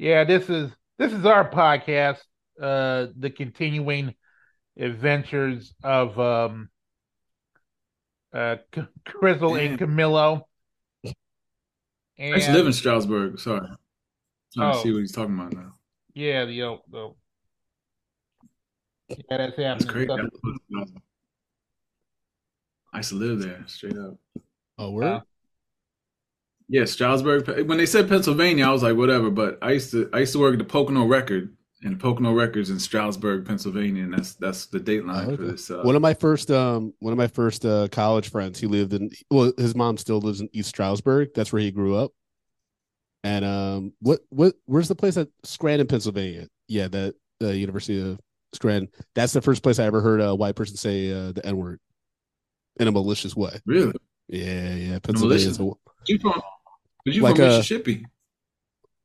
[0.00, 2.20] Yeah, this is this is our podcast,
[2.58, 4.14] uh, the continuing
[4.78, 6.70] adventures of um,
[8.32, 10.40] uh, C- Crystal and Camilo.
[11.04, 11.12] I
[12.18, 13.38] used to live in Stroudsburg.
[13.40, 13.60] Sorry,
[14.58, 14.82] I'm Oh.
[14.82, 15.74] see what he's talking about now.
[16.14, 17.14] Yeah, the, the
[19.10, 19.64] yeah, that's happening.
[19.66, 20.06] That's crazy.
[20.06, 21.02] Stuff-
[22.94, 24.14] I used to live there, straight up.
[24.78, 25.04] Oh, word.
[25.04, 25.20] Uh,
[26.72, 27.66] Yeah, Stroudsburg.
[27.68, 29.28] When they said Pennsylvania, I was like, whatever.
[29.28, 32.70] But I used to, I used to work at the Pocono Record, and Pocono Records
[32.70, 35.68] in Stroudsburg, Pennsylvania, and that's that's the date line Oh, for this.
[35.68, 38.92] Uh, one of my first um one of my first uh college friends he lived
[38.92, 42.12] in well his mom still lives in east stroudsburg that's where he grew up
[43.24, 48.18] and um what what where's the place at scranton pennsylvania yeah that the university of
[48.52, 51.80] scranton that's the first place i ever heard a white person say uh, the n-word
[52.78, 53.92] in a malicious way really?
[54.28, 55.52] yeah yeah pennsylvania
[56.06, 56.40] You from?
[57.04, 58.06] But you Like from a- Mississippi?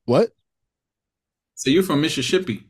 [0.05, 0.29] what
[1.55, 2.67] So you're from Mississippi?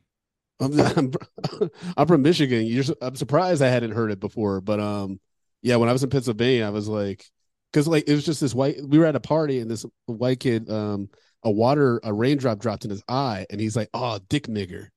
[0.60, 1.12] I'm, I'm
[1.98, 2.66] I'm from Michigan.
[2.66, 5.20] You're, I'm surprised I hadn't heard it before, but um,
[5.62, 7.26] yeah, when I was in Pennsylvania, I was like,
[7.72, 8.78] because like it was just this white.
[8.82, 11.10] We were at a party and this white kid, um,
[11.44, 14.88] a water, a raindrop dropped in his eye, and he's like, "Oh, dick nigger,"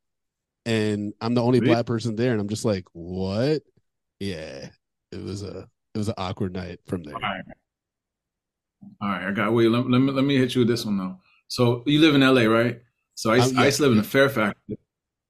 [0.64, 1.74] and I'm the only Really?
[1.74, 3.62] black person there, and I'm just like, "What?"
[4.20, 4.68] Yeah,
[5.10, 7.16] it was a it was an awkward night from there.
[7.16, 7.42] All right.
[9.00, 9.68] All right, I got wait.
[9.68, 11.16] Let, let me let me hit you with this one though.
[11.48, 12.80] So you live in LA, right?
[13.14, 13.62] So I used, Um, yeah.
[13.62, 14.58] I used to live in the Fairfax.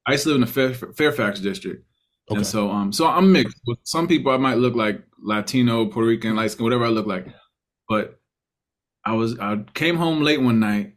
[0.07, 1.85] I used to live in the Fair, Fairfax district,
[2.31, 3.61] Okay, and so um, so I'm mixed.
[3.67, 7.07] With some people, I might look like Latino, Puerto Rican, light skin, whatever I look
[7.07, 7.27] like.
[7.89, 8.19] But
[9.05, 10.95] I was I came home late one night,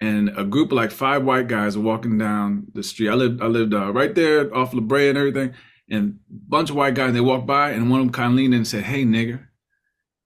[0.00, 3.10] and a group of like five white guys were walking down the street.
[3.10, 5.54] I lived I lived uh, right there off La Brea and everything,
[5.88, 7.12] and a bunch of white guys.
[7.12, 9.46] They walked by, and one of them kind of leaned in and said, "Hey, nigger."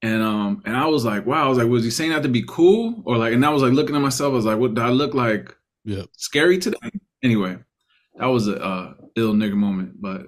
[0.02, 2.28] And um and I was like, wow, I was like, was he saying that to
[2.28, 3.02] be cool?
[3.06, 4.90] Or like and I was like looking at myself, I was like, what do I
[4.90, 6.78] look like yeah, scary today?
[7.22, 7.56] Anyway,
[8.16, 10.26] that was a uh, ill nigga moment, but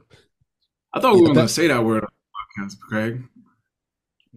[0.94, 3.22] I thought we Yeah, were gonna say that word on the podcast, Craig.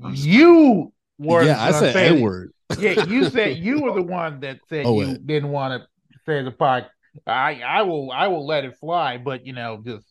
[0.03, 0.13] I'm.
[0.15, 1.63] You were yeah.
[1.63, 2.51] I said say- N word.
[2.79, 5.25] yeah, you said you were the one that said Oh, you wait.
[5.27, 5.87] didn't want to
[6.25, 6.87] say the pod.
[7.25, 10.05] I I will I will let it fly, but you know, just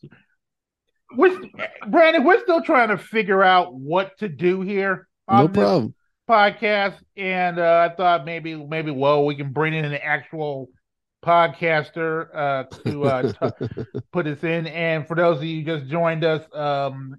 [1.15, 1.37] we're
[1.89, 5.95] Brandon, we're still trying to figure out what to do here on No problem.
[6.29, 10.69] podcast, and uh, I thought maybe maybe well we can bring in an actual
[11.25, 13.33] podcaster uh, to uh,
[13.67, 13.75] t-
[14.11, 14.67] put us in.
[14.67, 17.15] And for those of you who just joined us, um,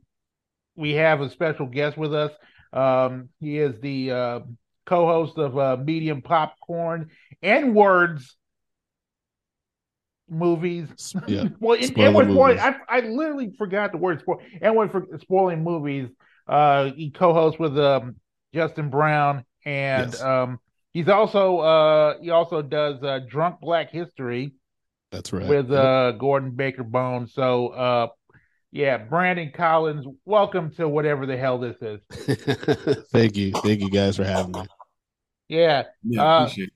[0.76, 2.32] we have a special guest with us.
[2.72, 4.40] Um, he is the uh,
[4.86, 7.10] co-host of uh, Medium Popcorn
[7.42, 8.36] and Words
[10.28, 10.88] movies.
[11.26, 12.60] yeah, well, and, Spoiler and spoiling, movies.
[12.88, 14.40] I, I literally forgot the word spoil.
[14.60, 16.08] And we're for spoiling movies.
[16.46, 18.16] Uh, he co-hosts with um,
[18.54, 20.20] Justin Brown, and Yes.
[20.20, 20.58] um,
[20.92, 24.54] he's also uh, he also does uh, Drunk Black History
[25.10, 25.46] that's right.
[25.46, 27.26] with uh Gordon Baker Bone.
[27.26, 28.06] So uh
[28.70, 32.00] yeah, Brandon Collins, welcome to whatever the hell this is.
[33.12, 34.62] thank you, thank you guys for having me.
[35.48, 35.84] Yeah.
[36.02, 36.72] Yeah, Uh, appreciate.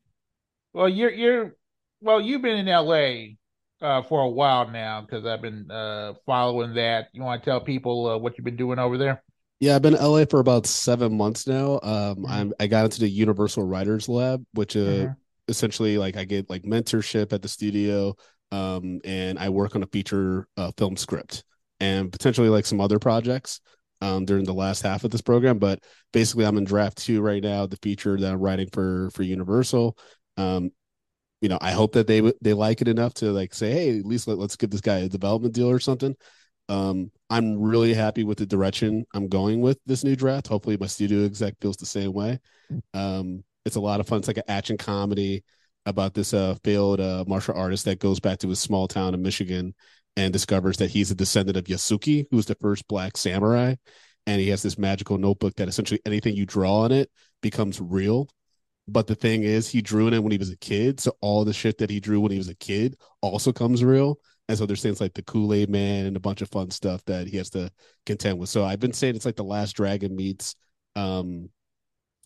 [0.74, 1.56] Well, you're you're
[2.02, 3.36] well, you've been in LA
[3.80, 7.08] uh for a while now because I've been uh following that.
[7.12, 9.22] You want to tell people uh, what you've been doing over there?
[9.58, 11.80] Yeah, I've been in LA for about seven months now.
[11.82, 12.28] Um, Mhm.
[12.28, 15.16] I'm I got into the Universal Writers Lab, which uh, Mhm.
[15.48, 18.14] essentially like I get like mentorship at the studio,
[18.52, 21.44] um, and I work on a feature uh, film script
[21.80, 23.60] and potentially like some other projects
[24.02, 25.58] um, during the last half of this program.
[25.58, 29.22] But basically, I'm in draft two right now, the feature that I'm writing for for
[29.22, 29.96] Universal.
[30.36, 30.70] Um,
[31.40, 34.06] you know, I hope that they they like it enough to like say, hey, at
[34.06, 36.14] least let, let's give this guy a development deal or something.
[36.68, 40.48] Um, I'm really happy with the direction I'm going with this new draft.
[40.48, 42.40] Hopefully, my studio exec feels the same way.
[42.94, 44.18] Um, it's a lot of fun.
[44.18, 45.44] It's like an action comedy
[45.86, 49.22] about this uh, failed uh, martial artist that goes back to his small town in
[49.22, 49.74] Michigan
[50.16, 53.74] and discovers that he's a descendant of Yasuke, who's the first black samurai.
[54.26, 57.10] And he has this magical notebook that essentially anything you draw on it
[57.42, 58.28] becomes real.
[58.88, 61.00] But the thing is, he drew in it when he was a kid.
[61.00, 64.18] So all the shit that he drew when he was a kid also comes real.
[64.48, 67.04] And so there's things like the Kool Aid Man and a bunch of fun stuff
[67.06, 67.70] that he has to
[68.04, 68.48] contend with.
[68.48, 70.54] So I've been saying it's like the Last Dragon meets
[70.94, 71.50] um,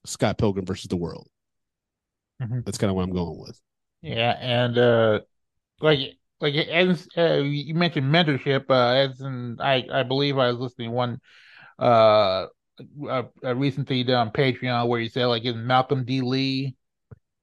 [0.06, 1.28] Scott Pilgrim versus the World.
[2.40, 2.64] Mhm.
[2.64, 3.60] That's kind of what I'm going with.
[4.02, 5.20] Yeah, and uh
[5.80, 10.58] like like as uh, you mentioned mentorship, uh as in I I believe I was
[10.58, 11.20] listening to one
[11.80, 12.46] uh
[13.08, 16.20] a, a recently done on Patreon where you said like is Malcolm D.
[16.22, 16.76] Lee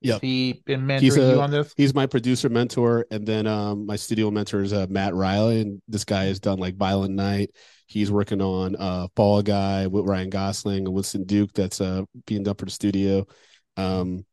[0.07, 0.21] Yep.
[0.21, 1.73] he been mentoring He's a- you on this?
[1.77, 5.81] He's my producer mentor, and then um, my studio mentor is uh, Matt Riley, and
[5.87, 7.51] this guy has done like Violent Night.
[7.87, 11.53] He's working on uh, Fall Guy with Ryan Gosling and Winston Duke.
[11.53, 13.25] That's uh, being done for the studio.
[13.77, 14.25] Um,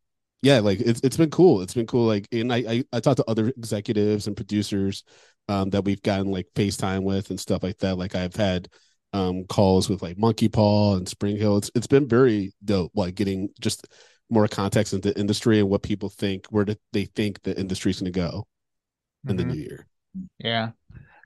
[0.42, 1.62] yeah, like it's it's been cool.
[1.62, 2.06] It's been cool.
[2.06, 5.04] Like, and I I, I talked to other executives and producers
[5.48, 7.96] um, that we've gotten like FaceTime with and stuff like that.
[7.96, 8.68] Like I've had
[9.12, 11.58] um, calls with like Monkeypaw and SpringHill.
[11.58, 12.92] It's it's been very dope.
[12.94, 13.86] Like getting just
[14.30, 18.00] more context into the industry and what people think, where do they think the industry's
[18.00, 18.46] going to go
[19.28, 19.38] in Mhm.
[19.38, 19.86] the new year.
[20.38, 20.70] Yeah.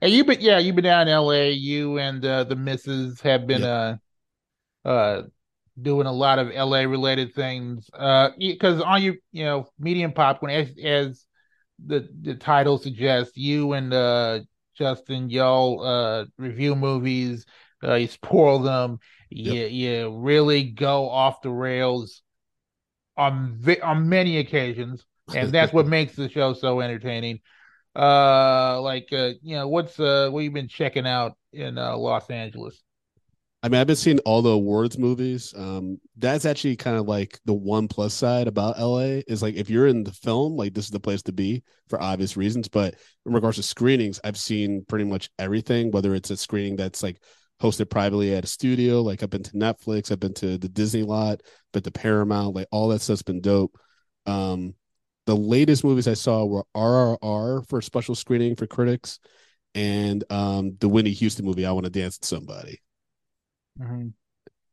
[0.01, 1.49] Hey, you been yeah, you've been down in LA.
[1.49, 3.97] You and uh, the misses have been uh
[4.85, 5.23] uh
[5.81, 7.89] doing a lot of LA related things.
[7.93, 11.25] Uh because on you you know, medium popcorn as as
[11.85, 14.39] the the title suggests, you and uh
[14.75, 17.45] Justin, y'all uh review movies,
[17.83, 18.99] uh you spoil them,
[19.29, 22.21] you you really go off the rails
[23.19, 25.05] on on many occasions,
[25.35, 27.41] and that's what makes the show so entertaining.
[27.95, 32.29] Uh, like uh, you know, what's uh, what you been checking out in uh, Los
[32.29, 32.81] Angeles?
[33.61, 35.53] I mean, I've been seeing all the awards movies.
[35.57, 39.69] Um, that's actually kind of like the one plus side about LA is like if
[39.69, 42.69] you're in the film, like this is the place to be for obvious reasons.
[42.69, 42.95] But
[43.25, 47.21] in regards to screenings, I've seen pretty much everything, whether it's a screening that's like
[47.61, 51.03] hosted privately at a studio, like I've been to Netflix, I've been to the Disney
[51.03, 51.41] lot,
[51.73, 53.77] been to Paramount, like all that stuff's been dope.
[54.25, 54.75] Um,
[55.25, 59.19] the latest movies I saw were RRR for special screening for critics,
[59.75, 62.79] and um, the Whitney Houston movie, I Want to Dance with Somebody.
[63.79, 64.13] Mhm.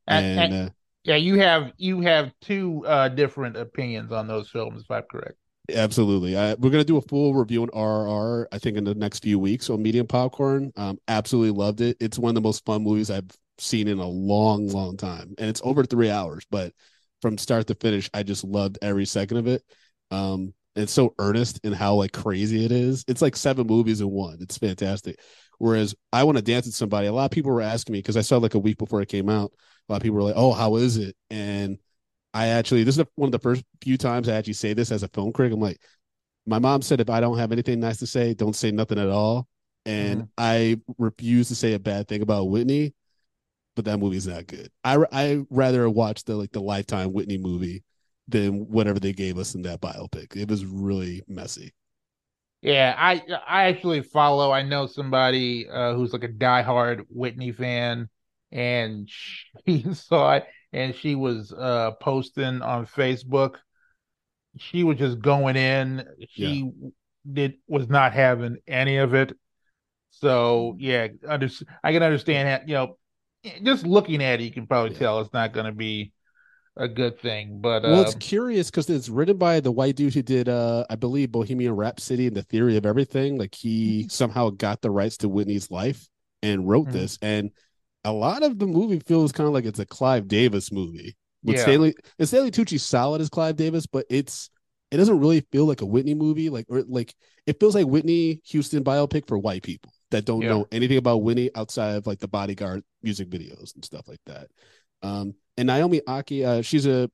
[0.09, 0.71] And, And, and- uh,
[1.05, 5.37] yeah, you have you have two uh, different opinions on those films, if I'm correct.
[5.75, 6.37] Absolutely.
[6.37, 9.23] I, we're going to do a full review on RRR, I think, in the next
[9.23, 10.73] few weeks on Medium Popcorn.
[10.77, 11.97] Um, absolutely loved it.
[11.99, 13.29] It's one of the most fun movies I've
[13.59, 15.35] seen in a long, long time.
[15.39, 16.73] And it's over three hours, but
[17.21, 19.63] from start to finish, I just loved every second of it.
[20.13, 23.05] Um, it's so earnest in how like crazy it is.
[23.09, 24.39] It's like seven movies in one.
[24.41, 25.19] It's fantastic.
[25.59, 27.07] Whereas I want to dance with somebody.
[27.09, 29.09] A lot of people were asking me because I saw like a week before it
[29.09, 29.53] came out.
[29.89, 31.79] A lot of people were like, "Oh, how is it?" And
[32.37, 35.03] I actually, this is one of the first few times I actually say this as
[35.03, 35.55] a film critic.
[35.55, 35.81] I'm like,
[36.47, 39.09] my mom said, if I don't have anything nice to say, don't say nothing at
[39.11, 39.49] all.
[39.87, 40.29] And Mhm.
[40.39, 42.95] I refuse to say a bad thing about Whitney,
[43.77, 44.71] but that movie's not good.
[44.85, 47.85] I I rather watch the like the Lifetime Whitney movie
[48.29, 50.37] than whatever they gave us in that biopic.
[50.37, 51.75] It was really messy.
[52.63, 54.51] Yeah, I I actually follow.
[54.51, 58.09] I know somebody uh, who's like a diehard Whitney fan,
[58.51, 59.09] and
[59.67, 63.57] she saw it, and she was uh, posting on Facebook.
[64.59, 66.05] She was just going in.
[66.31, 66.71] She
[67.31, 69.33] did was not having any of it.
[70.11, 71.49] So yeah, under,
[71.85, 72.69] I can understand that.
[72.69, 72.99] You know,
[73.63, 74.99] just looking at it, you can probably Yeah.
[74.99, 76.13] tell it's not going to be
[76.77, 77.61] a good thing.
[77.61, 80.85] But Well, uh, it's curious because it's written by the white dude who did, uh,
[80.89, 83.39] I believe, Bohemian Rhapsody and the Theory of Everything.
[83.39, 86.09] Like he somehow got the rights to Whitney's life
[86.43, 86.93] and wrote Mhm.
[86.93, 87.19] this.
[87.23, 87.51] And
[88.07, 91.17] a lot of the movie feels kind of like it's a Clive Davis movie.
[91.43, 91.63] With Yeah.
[91.63, 94.51] Stanley, and Stanley Tucci's solid as Clive Davis, but it's
[94.91, 96.49] it doesn't really feel like a Whitney movie.
[96.49, 97.15] Like or like
[97.47, 100.51] it feels like Whitney Houston biopic for white people that don't Yeah.
[100.51, 104.49] know anything about Whitney outside of like the Bodyguard music videos and stuff like that.
[105.03, 107.11] Um, and Naomi Ackie, uh, she's a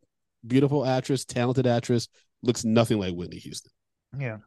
[0.46, 2.08] beautiful actress, talented actress,
[2.42, 3.72] looks nothing like Whitney Houston,
[4.18, 4.38] yeah,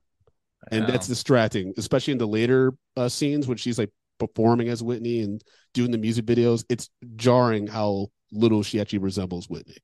[0.71, 5.21] and that's distracting, especially in the later uh, scenes when she's like performing as Whitney
[5.21, 6.63] and doing the music videos.
[6.69, 9.77] It's jarring how little she actually resembles Whitney.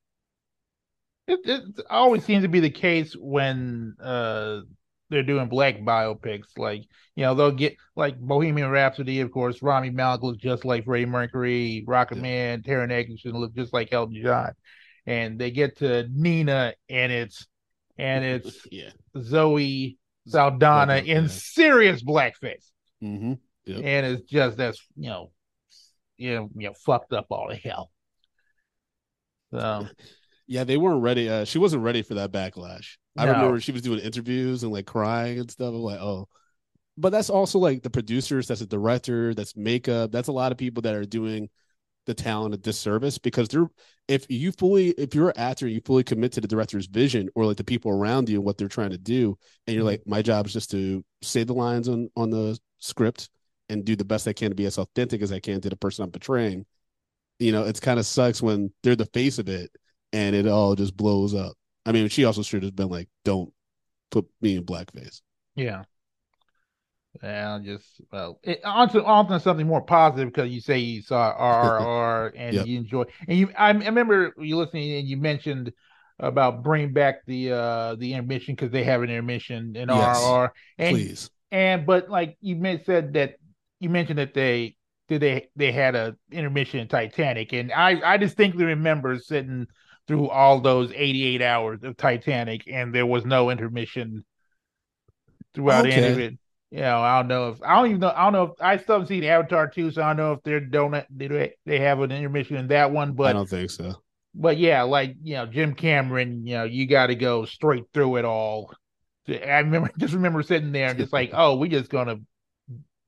[1.28, 4.62] It, it always seems to be the case when uh
[5.12, 6.58] they're doing black biopics.
[6.58, 6.84] Like,
[7.16, 11.06] you know, they'll get like Bohemian Rhapsody, of course, Rami Malek looks just like Freddie
[11.06, 12.22] Mercury, Rocket Yeah.
[12.22, 14.54] Man, Taron Egerton look just like Elton John.
[15.06, 17.46] And they get to Nina and it's
[17.98, 18.90] and it's yeah.
[19.20, 22.70] Zoe Saldana Saldana, in serious blackface.
[23.04, 23.34] Mm-hmm.
[23.66, 23.82] Yep.
[23.84, 25.32] And it's just that's you know,
[26.18, 27.92] you know, you know, fucked up all the hell.
[29.52, 29.88] So
[30.52, 31.30] Yeah, they weren't ready.
[31.30, 32.98] Uh, she wasn't ready for that backlash.
[33.18, 35.70] I remember she was doing interviews and like crying and stuff.
[35.70, 36.28] I'm like, oh,
[36.98, 40.58] but that's also like the producers, that's a director, that's makeup, that's a lot of
[40.58, 41.50] people that are doing
[42.06, 43.70] the talent a disservice because they're
[44.10, 47.30] if you fully if you're an actor and you fully commit to the director's vision
[47.34, 49.38] or like the people around you and what they're trying to do,
[49.68, 53.30] and you're like, my job is just to say the lines on on the script
[53.72, 55.78] and do the best I can to be as authentic as I can to the
[55.78, 56.68] person I'm portraying.
[57.40, 59.72] You know, it's kind of sucks when they're the face of it
[60.14, 61.54] and it all just blows up.
[61.86, 63.54] I mean, she also should have been like, "Don't
[64.12, 65.22] put me in blackface."
[65.56, 65.84] Yeah.
[67.22, 72.34] Yeah, just well, it, onto onto something more positive because you say you saw RRR
[72.38, 72.66] and Yep.
[72.66, 73.50] you enjoy and you.
[73.58, 75.74] I, I remember you listening and you mentioned
[76.20, 79.90] about bringing back the uh the intermission because they have an intermission in Yes.
[79.90, 83.36] RRR and Please, and but like you said that
[83.82, 84.76] you mentioned that they
[85.10, 89.68] did they they had a intermission in Titanic and I I distinctly remember sitting
[90.08, 94.26] through all those 88 hours of Titanic, and there was no intermission
[95.54, 95.96] throughout okay.
[95.96, 96.38] any of it.
[96.72, 98.14] You know, I don't know if I don't even know.
[98.16, 100.44] I don't know if I still haven't seen Avatar two, so I don't know if
[100.44, 103.14] they're don't they they have an intermission in that one.
[103.14, 103.94] But I don't think so.
[104.34, 108.18] But yeah, like you know, Jim Cameron, you know, you got to go straight through
[108.18, 108.74] it all.
[109.28, 112.18] I remember just remember sitting there and just like, oh, we just gonna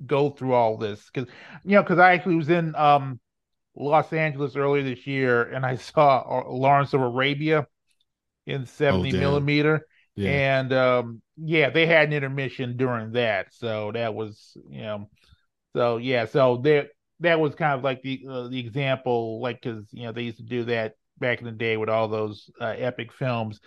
[0.05, 1.29] go through all this because
[1.63, 3.19] you know because I actually was in um
[3.75, 7.67] Los Angeles earlier this year and I saw uh, Lawrence of Arabia
[8.45, 9.87] in 70 oh, millimeter.
[10.15, 10.29] Yeah.
[10.29, 15.09] and um yeah they had an intermission during that so that was you know
[15.75, 16.89] so yeah so there
[17.21, 20.37] that was kind of like the uh, the example like because you know they used
[20.37, 23.59] to do that back in the day with all those uh, epic films.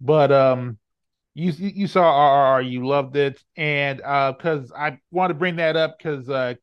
[0.00, 0.78] But um
[1.34, 5.76] you you saw RRR, you loved it, and because uh, I want to bring that
[5.76, 6.54] up because uh,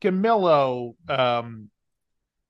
[0.00, 1.70] Camilo, um,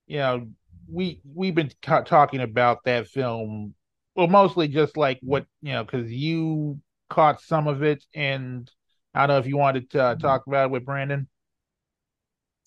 [0.05, 0.47] you know,
[0.87, 3.73] we we've been talking about that film,
[4.15, 8.69] well, mostly just like what you know, because you caught some of it, and
[9.15, 11.27] I don't know if you wanted to uh, talk about it with Brandon.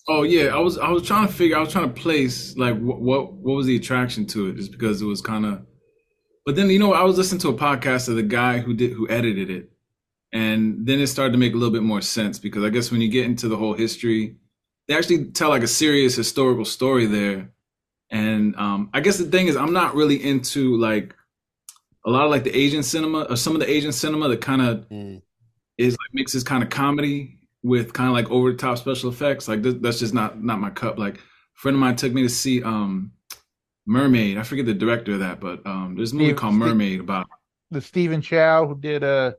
[0.09, 2.77] Oh yeah, I was I was trying to figure, I was trying to place like
[2.77, 5.65] what what, what was the attraction to it, just because it was kind of
[6.47, 8.93] but then you know, I was listening to a podcast of the guy who did
[8.93, 9.69] who edited it,
[10.31, 13.01] and then it started to make a little bit more sense because I guess when
[13.01, 14.37] you get into the whole history,
[14.87, 17.51] they actually tell like a serious historical story there.
[18.09, 21.13] And um, I guess the thing is, I'm not really into like
[22.05, 24.61] a lot of like the Asian cinema or some of the Asian cinema that kind
[24.61, 25.21] of mm.
[25.77, 29.49] is like mixes kind of comedy with kind of like over the top special effects.
[29.49, 30.97] Like th- that's just not not my cup.
[30.97, 31.19] Like a
[31.55, 33.11] friend of mine took me to see um
[33.87, 34.37] Mermaid.
[34.37, 37.27] I forget the director of that, but um, there's a movie Steve, called Mermaid about
[37.71, 39.31] the Stephen Chow who did a uh,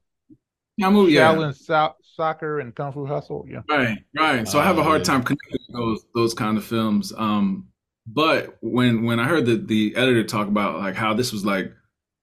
[0.77, 3.45] yeah, movie, Shaolin so- soccer and Kung Fu Hustle.
[3.49, 4.49] Yeah, right, right.
[4.49, 7.13] So uh, I have a hard time connecting those those kind of films.
[7.17, 7.69] Um,
[8.07, 11.73] but when when I heard the the editor talk about like how this was like,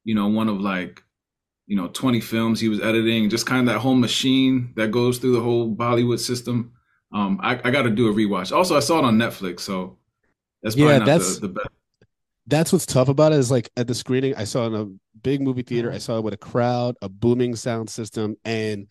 [0.03, 1.03] you know, one of like
[1.67, 5.17] you know 20 films he was editing, just kind of that whole machine that goes
[5.19, 6.71] through the whole Bollywood system.
[7.13, 8.55] Um, I, I got to do a rewatch.
[8.55, 9.97] Also, I saw it on Netflix, so
[10.61, 11.69] that's probably yeah, not that's, the, the best
[12.47, 15.41] that's what's tough about it is like at the screening, I saw in a big
[15.41, 15.99] movie theater, I mm-hmm.
[15.99, 18.87] saw it with a crowd, a booming sound system, and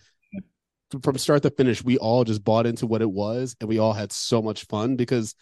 [1.02, 3.92] from start to finish, we all just bought into what it was, and we all
[3.92, 5.34] had so much fun because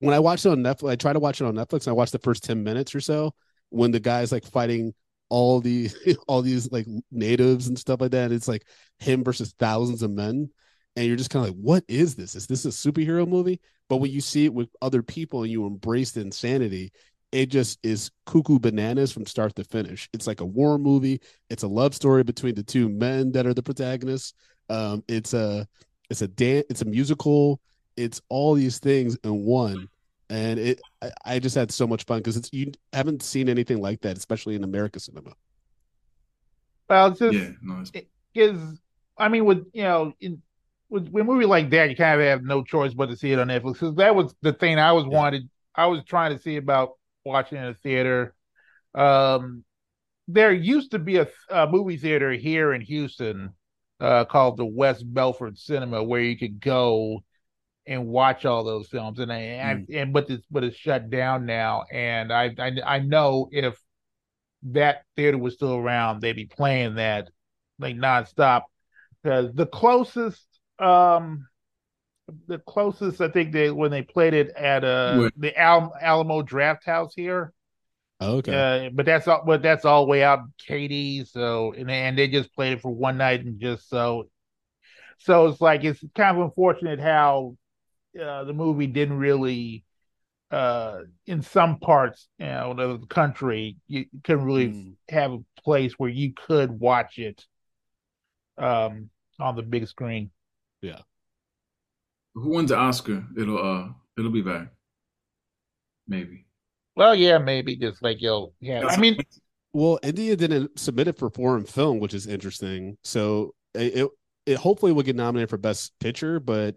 [0.00, 1.92] when I watched it on Netflix, I tried to watch it on Netflix, and I
[1.92, 3.34] watched the first ten minutes or so
[3.70, 4.92] when the guy's like fighting
[5.30, 5.96] all these
[6.28, 8.26] all these like natives and stuff like that.
[8.26, 8.66] And it's like
[8.98, 10.50] him versus thousands of men,
[10.96, 12.34] and you're just kind of like, what is this?
[12.34, 13.60] Is this a superhero movie?
[13.88, 16.92] But when you see it with other people and you embrace the insanity,
[17.34, 20.08] it just is cuckoo bananas from start to finish.
[20.12, 21.20] It's like a war movie.
[21.50, 24.34] It's a love story between the two men that are the protagonists.
[24.70, 25.66] Um, it's a
[26.08, 26.64] it's a dance.
[26.70, 27.60] It's a musical.
[27.96, 29.88] It's all these things in one,
[30.30, 30.80] and it.
[31.02, 34.16] I, I just had so much fun because it's you haven't seen anything like that,
[34.16, 35.32] especially in America cinema.
[36.88, 37.82] Well, it's just yeah, no,
[38.36, 38.78] it's...
[39.18, 40.40] I mean, with you know, in
[40.88, 43.32] with, with a movie like that, you kind of have no choice but to see
[43.32, 43.72] it on Netflix.
[43.74, 45.16] Because that was the thing I was yeah.
[45.16, 45.48] wanted.
[45.74, 46.92] I was trying to see about
[47.24, 48.34] watching in a theater.
[48.94, 49.64] Um,
[50.28, 53.50] there used to be a, a, movie theater here in Houston
[54.00, 57.22] uh, called the West Belford Cinema, where you could go
[57.86, 59.18] and watch all those films.
[59.18, 59.86] And I, mm.
[59.92, 61.84] I and but it's but it's shut down now.
[61.92, 63.78] And I, I I know if
[64.64, 67.28] that theater was still around, they'd be playing that
[67.78, 68.62] like nonstop.
[69.22, 70.46] Because the closest
[70.78, 71.46] um
[72.46, 77.12] the closest I think they when they played it at uh the Al- Alamo Drafthouse
[77.14, 77.52] here.
[78.20, 78.86] Oh, okay.
[78.86, 79.42] Uh, but that's all.
[79.44, 81.24] But that's all way out in Katy.
[81.24, 84.30] So and and they just played it for one night and just so.
[85.18, 87.56] So it's like it's kind of unfortunate how
[88.20, 89.84] uh, the movie didn't really,
[90.50, 94.94] uh, in some parts, you know, of the country, you couldn't really mm.
[95.08, 97.44] have a place where you could watch it,
[98.58, 100.30] um, on the big screen.
[100.82, 101.00] Yeah
[102.34, 103.88] who wins the Oscar, it'll uh
[104.18, 104.68] it'll be back.
[106.06, 106.46] Maybe.
[106.96, 108.86] Well, yeah, maybe just like yo, yeah.
[108.86, 109.18] I mean,
[109.72, 112.96] well, India didn't submit it for foreign film, which is interesting.
[113.02, 114.10] So it, it,
[114.46, 116.76] it hopefully will get nominated for best picture, but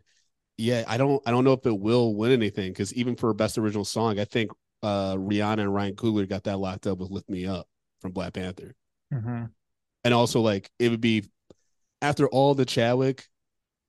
[0.58, 3.58] yeah, I don't I don't know if it will win anything because even for best
[3.58, 4.52] original song, I think
[4.84, 7.68] uh Rihanna and Ryan Coogler got that locked up with "Lift Me Up"
[8.02, 8.74] from Black Panther,
[9.14, 9.46] mm-hmm.
[10.04, 11.26] and also like it would be
[12.02, 13.28] after all the Chadwick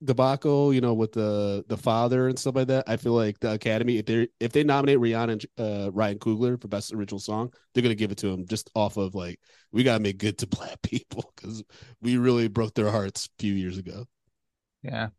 [0.03, 3.53] debacle, you know, with the the father and stuff like that, I feel like the
[3.53, 7.51] Academy, if they if they nominate Rihanna and uh, Ryan Coogler for best original song,
[7.73, 9.39] they're gonna give it to him just off of like
[9.71, 11.63] we gotta make good to black people because
[12.01, 14.05] we really broke their hearts a few years ago.
[14.83, 15.09] Yeah,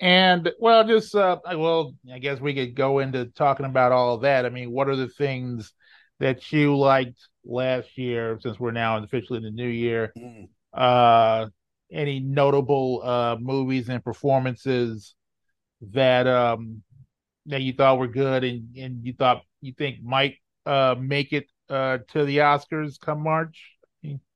[0.00, 4.22] and well, just uh, well, I guess we could go into talking about all of
[4.22, 4.46] that.
[4.46, 5.72] I mean, what are the things
[6.20, 10.12] that you liked last year, since we're now officially in the new year.
[10.16, 10.48] Mm.
[10.72, 11.46] Uh,
[11.90, 15.14] any notable uh movies and performances
[15.92, 16.82] that um
[17.46, 21.46] that you thought were good and and you thought you think might uh make it
[21.70, 23.58] uh to the Oscars come March?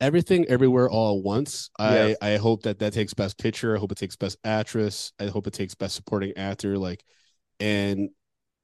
[0.00, 1.70] Everything, everywhere, all at once.
[1.78, 2.16] Yes.
[2.20, 3.76] I I hope that that takes best picture.
[3.76, 5.12] I hope it takes best actress.
[5.20, 6.76] I hope it takes best supporting actor.
[6.76, 7.04] Like,
[7.60, 8.10] and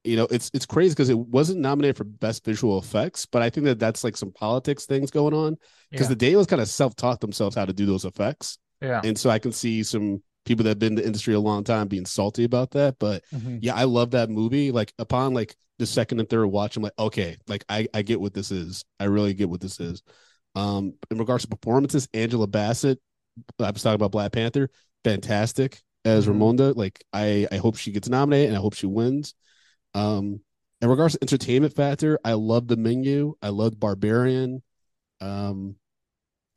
[0.04, 3.50] you know, it's it's crazy because it wasn't nominated for best visual effects, but I
[3.50, 5.56] think that that's like some politics things going on
[5.92, 6.08] because Yeah.
[6.08, 9.00] the Daniels kind of self taught themselves how to do those effects, Yeah.
[9.04, 11.64] and so I can see some people that have been in the industry a long
[11.64, 12.96] time being salty about that.
[12.98, 13.58] But Mhm.
[13.60, 14.70] yeah, I love that movie.
[14.72, 18.20] Like upon like the second and third watch, I'm like, okay, like I I get
[18.20, 18.84] what this is.
[18.98, 20.02] I really get what this is.
[20.54, 22.98] Um, in regards to performances, Angela Bassett,
[23.60, 24.70] I was talking about Black Panther,
[25.04, 26.34] fantastic as Mhm.
[26.38, 26.74] Ramonda.
[26.76, 29.34] Like I I hope she gets nominated and I hope she wins.
[29.94, 30.40] Um,
[30.80, 33.34] in regards to entertainment factor, I love the menu.
[33.42, 34.62] I love Barbarian,
[35.20, 35.76] um,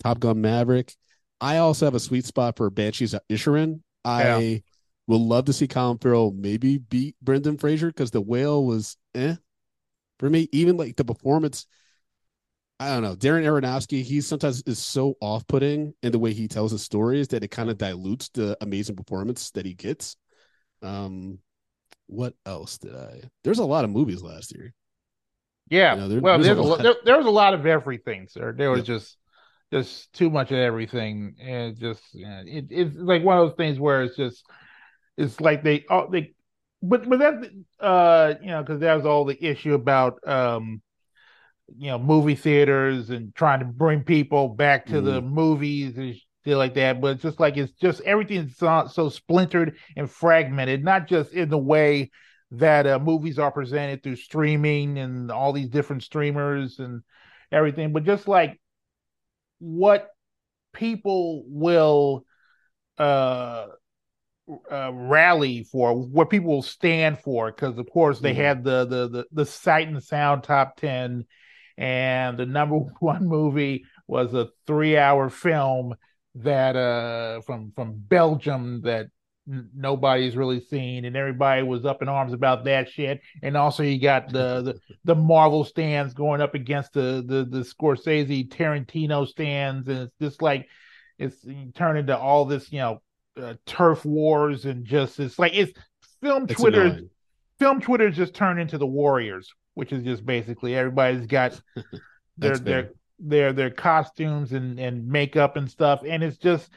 [0.04, 0.96] Top Gun Maverick.
[1.42, 3.82] I also have a sweet spot for Banshees of Inisherin.
[4.06, 4.64] I
[5.08, 9.36] would love to see Colin Farrell maybe beat Brendan Fraser because the whale was eh
[10.20, 10.48] for me.
[10.52, 11.66] Even like the performance,
[12.80, 13.16] I don't know.
[13.16, 17.44] Darren Aronofsky, he sometimes is so off-putting in the way he tells his stories that
[17.44, 20.16] it kind of dilutes the amazing performance that he gets.
[20.82, 21.40] Um,
[22.08, 23.22] what else did I?
[23.44, 24.74] There's a lot of movies last year.
[25.70, 25.94] Yeah.
[25.96, 26.84] You know, there- well, there's there's a, lo- lot.
[26.84, 28.52] there, there was a lot of everything, sir.
[28.54, 28.86] There was Yep.
[28.88, 29.18] just
[29.72, 34.04] just too much of everything, and just it, it's like one of those things where
[34.04, 34.44] it's just
[35.18, 36.34] it's like they all they,
[36.82, 40.82] but but that uh you know because there's all the issue about um
[41.78, 46.58] you know movie theaters and trying to bring people back to the movies and shit
[46.58, 47.02] like that.
[47.02, 51.50] But it's just like it's just everything's so, so splintered and fragmented, not just in
[51.50, 52.12] the way
[52.52, 57.02] that uh, movies are presented through streaming and all these different streamers and
[57.52, 58.60] everything, but just like
[59.62, 60.10] what
[60.74, 62.26] people will
[62.98, 63.68] uh,
[64.70, 68.38] uh rally for what people will stand for because of course they Mhm.
[68.38, 71.26] had the, the the the sight and sound top 10
[71.78, 75.96] and the number one movie was a three hour film
[76.36, 79.08] that uh from from belgium that
[79.76, 83.22] nobody's really seen and everybody was up in arms about that shit.
[83.44, 87.64] And also you got the the, the marvel stands going up against the the the
[87.64, 90.68] scorsese tarantino stands and it's just like
[91.20, 93.02] it's turned into all this you know
[93.42, 95.72] uh, turf wars and just it's like it's
[96.22, 97.10] film It's twitter annoying.
[97.60, 101.60] film Twitter just turned into the Warriors, which is just basically everybody's got
[102.38, 106.70] their their their their costumes and and makeup and stuff, and it's just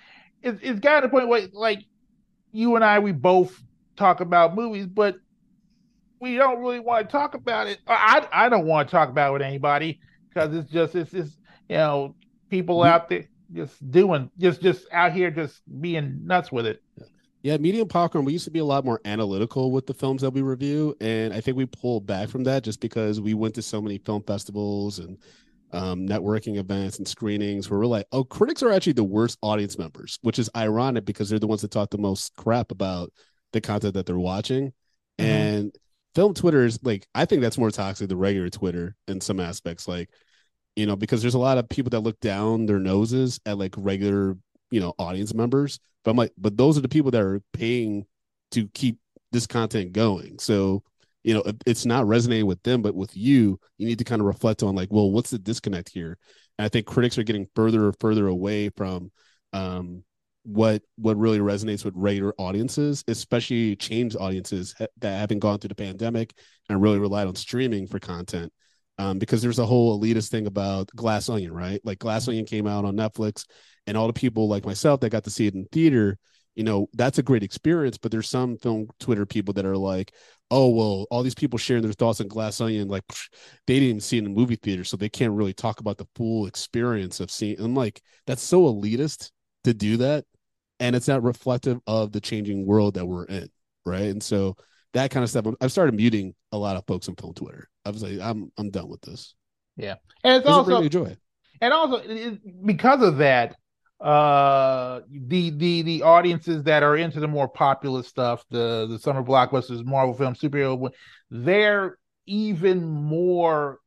[0.43, 1.85] it's it's got to the point where like
[2.55, 3.61] you and I we both
[3.97, 5.17] talk about movies, but
[6.21, 7.81] we don't really want to talk about it.
[7.87, 11.37] I I don't want to talk about it with anybody because it's just it's it's
[11.69, 12.15] you know
[12.49, 16.83] people out there just doing just just out here just being nuts with it.
[17.43, 18.25] Yeah, medium popcorn.
[18.25, 21.35] We used to be a lot more analytical with the films that we review, and
[21.35, 24.23] I think we pulled back from that just because we went to so many film
[24.23, 25.19] festivals and
[25.75, 29.79] um, networking events and screenings where we're like, oh, critics are actually the worst audience
[29.79, 33.13] members, which is ironic because they're the ones that talk the most crap about
[33.53, 34.73] the content that they're watching.
[35.19, 35.25] Mhm.
[35.25, 35.79] And
[36.15, 39.89] film Twitter is like, I think that's more toxic than regular Twitter in some aspects.
[39.89, 40.11] Like,
[40.77, 43.75] you know, because there's a lot of people that look down their noses at like
[43.77, 44.37] regular,
[44.71, 45.79] you know, audience members.
[46.05, 48.07] But I'm like, but those are the people that are paying
[48.53, 48.99] to keep
[49.33, 50.39] this content going.
[50.39, 50.83] So,
[51.25, 54.27] you know, it's not resonating with them, but with you, you need to kind of
[54.27, 56.19] reflect on like, well, what's the disconnect here?
[56.59, 59.11] And I think critics are getting further and further away from
[59.55, 60.05] um,
[60.45, 65.69] what what really resonates with regular audiences, especially changed audiences ha- that haven't gone through
[65.69, 66.35] the pandemic
[66.69, 68.53] and really relied on streaming for content.
[68.99, 71.81] Um, because there's a whole elitist thing about Glass Onion, right?
[71.83, 73.45] Like Glass Onion came out on Netflix,
[73.87, 76.19] and all the people like myself that got to see it in theater,
[76.55, 77.99] you know, that's a great experience.
[77.99, 80.13] But there's some film Twitter people that are like,
[80.51, 83.29] oh well, all these people sharing their thoughts on Glass Onion, like psh,
[83.67, 86.07] they didn't see it in the movie theater, so they can't really talk about the
[86.17, 87.59] full experience of seeing.
[87.61, 89.31] I'm like, that's so elitist
[89.65, 90.25] to do that,
[90.81, 93.49] and it's not reflective of the changing world that we're in,
[93.87, 94.03] right?
[94.11, 94.57] And so
[94.93, 97.69] that kind of stuff, I've started muting a lot of folks on film Twitter.
[97.85, 99.35] I was like, I'm I'm done with this.
[99.77, 101.17] Yeah, and it's also bring me joy.
[101.61, 103.57] and also it- it- because of that
[104.01, 109.23] uh the the the audiences that are into the more popular stuff the the summer
[109.23, 110.91] blockbusters marvel films superhero
[111.31, 113.79] they're even more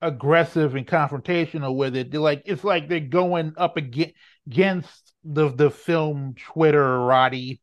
[0.00, 5.70] aggressive and confrontational with it they're like it's like they're going up against the the
[5.70, 7.60] film twitter roddy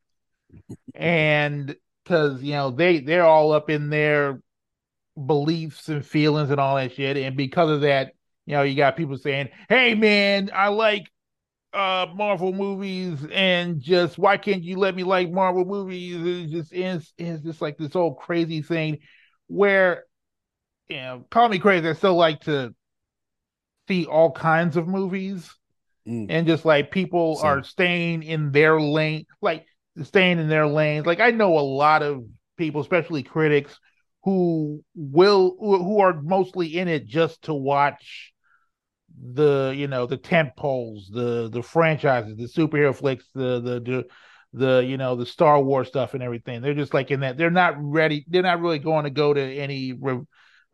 [0.96, 4.42] and because you know they they're all up in their
[5.26, 7.18] beliefs and feelings and all that shit.
[7.18, 8.14] And because of that,
[8.46, 11.10] you know, you got people saying, "Hey, man, I like
[11.74, 16.74] uh Marvel movies, and just why can't you let me like Marvel movies?" It's just
[16.74, 19.00] it's, it's just like this whole crazy thing
[19.48, 20.06] where,
[20.90, 21.88] you know, call me crazy.
[21.88, 22.74] I still like to
[23.88, 25.54] see all kinds of movies,
[26.08, 26.28] mm.
[26.30, 27.48] and just like people so.
[27.48, 29.66] are staying in their lane, like
[30.04, 31.06] staying in their lanes.
[31.06, 32.24] Like I know a lot of
[32.58, 33.80] people, especially critics,
[34.24, 38.31] who will who are mostly in it just to watch
[39.20, 44.06] the you know the tent poles, the the franchises, the superhero flicks, the the the
[44.54, 46.62] the you know the Star Wars stuff and everything.
[46.62, 47.38] They're just like in that.
[47.38, 48.26] They're not ready.
[48.28, 50.20] They're not really going to go to any re,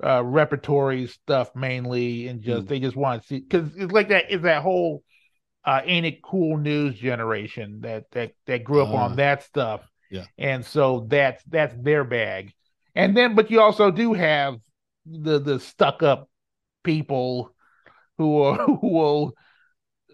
[0.03, 2.69] uh, repertory stuff mainly, and just mm.
[2.69, 4.31] they just want to see because it's like that.
[4.31, 5.03] Is that whole
[5.67, 9.81] uh, ain't it cool news generation that that that grew up uh, on that stuff.
[10.09, 12.53] Yeah, and so that's that's their bag.
[12.95, 14.55] And then, but you also do have
[15.05, 16.29] the the stuck up
[16.83, 17.53] people
[18.17, 19.33] who are, who will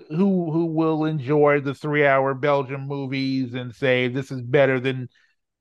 [0.10, 5.10] who who will enjoy the three hour Belgium movies and say this is better than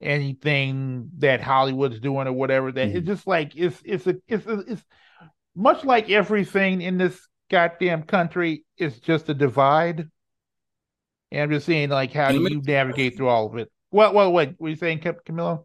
[0.01, 2.73] anything that Hollywood's doing or whatever.
[2.73, 2.99] That mm-hmm.
[2.99, 4.83] it's just like it's it's a it's a, it's
[5.55, 10.09] much like everything in this goddamn country is just a divide.
[11.31, 13.71] And I'm just saying, like, how do you navigate through all of it?
[13.91, 15.65] What what what were you saying, Camilo?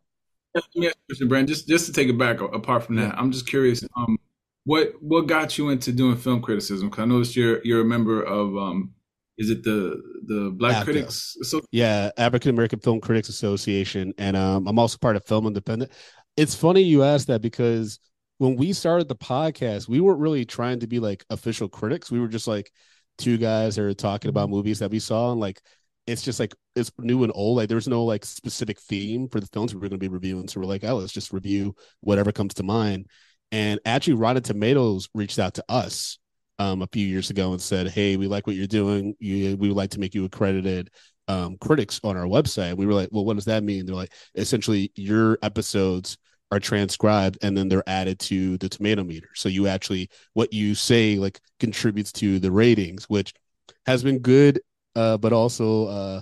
[0.74, 0.92] Yeah.
[1.28, 3.84] Brand, just just to take it back apart from that, I'm just curious.
[3.96, 4.18] Um,
[4.68, 6.90] what what got you into doing film criticism?
[6.90, 8.92] Because I noticed you're you're a member of um,
[9.38, 11.38] is it the the Black Critics?
[11.44, 15.94] So- yeah, African American Film Critics Association, and um, I'm also part of Film Independent.
[16.36, 18.00] It's funny you asked that because
[18.40, 22.12] when we started the podcast, we weren't really trying to be like official critics.
[22.12, 22.70] We were just like
[23.18, 25.62] two guys that are talking about movies that we saw, and like
[26.08, 27.56] it's just like it's new and old.
[27.56, 30.50] Like there's no like specific theme for the films we are going to be reviewing.
[30.50, 33.08] So we're like, oh, let's just review whatever comes to mind.
[33.52, 36.18] And actually, Rotten Tomatoes reached out to us
[36.60, 39.16] um, a few years ago and said, "Hey, we like what you're doing.
[39.20, 40.90] You, we would like to make you accredited
[41.28, 44.14] um, critics on our website." We were like, "Well, what does that mean?" They're like,
[44.36, 46.18] "Essentially, your episodes
[46.52, 49.28] are transcribed and then they're added to the tomato meter.
[49.36, 53.34] So you actually what you say like contributes to the ratings, which
[53.86, 54.62] has been good
[54.96, 56.22] uh, but also uh,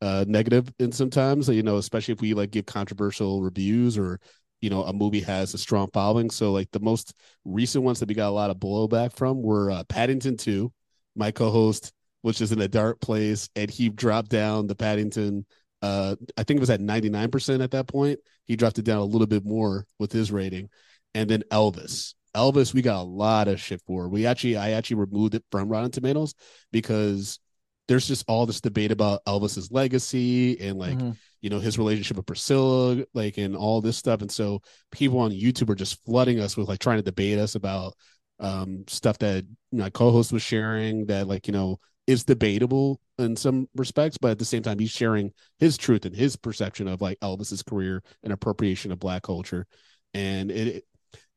[0.00, 1.48] uh, negative in sometimes.
[1.48, 4.20] You know, especially if we like give controversial reviews or
[4.64, 6.30] you know a movie has a strong following.
[6.30, 7.12] So like the most
[7.44, 10.72] recent ones that we got a lot of blowback from were uh, Paddington Two.
[11.14, 15.44] My co-host, which is in a dark place, and he dropped down the Paddington.
[15.82, 18.18] Uh, I think it was at 99% at that point.
[18.46, 20.70] He dropped it down a little bit more with his rating.
[21.14, 22.14] And then Elvis.
[22.34, 24.08] Elvis, we got a lot of shit for.
[24.08, 26.34] We actually, I actually removed it from Rotten Tomatoes
[26.72, 27.38] because
[27.86, 31.10] there's just all this debate about Elvis's legacy and like mm-hmm.
[31.44, 34.22] You know his relationship with Priscilla, like and all this stuff.
[34.22, 37.54] And so people on YouTube are just flooding us with like trying to debate us
[37.54, 37.94] about
[38.40, 43.68] um stuff that my co-host was sharing that like you know is debatable in some
[43.74, 47.20] respects, but at the same time he's sharing his truth and his perception of like
[47.20, 49.66] Elvis's career and appropriation of black culture.
[50.14, 50.84] And it,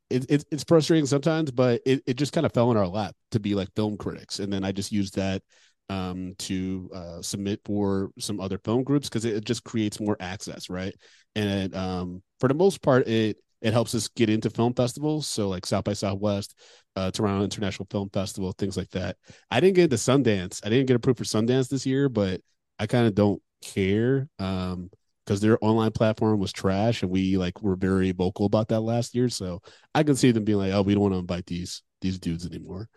[0.09, 3.13] it, it, it's frustrating sometimes, but it, it just kind of fell in our lap
[3.31, 4.39] to be like film critics.
[4.39, 5.41] And then I just used that
[5.89, 10.17] um, to uh, submit for some other film groups because it, it, just creates more
[10.19, 10.93] access, right?
[11.35, 15.27] And it, um, for the most part, it it helps us get into film festivals,
[15.27, 16.53] so like South by Southwest,
[16.95, 19.17] uh, Toronto International Film Festival, things like that.
[19.49, 20.63] I didn't get into Sundance.
[20.63, 22.41] I didn't get approved for Sundance this year, but
[22.77, 24.91] I kind of don't care um,
[25.25, 29.15] because their online platform was trash, and we like were very vocal about that last
[29.15, 29.29] year.
[29.29, 29.61] So
[29.95, 32.45] I can see them being like, "Oh, we don't want to invite these these dudes
[32.45, 32.87] anymore."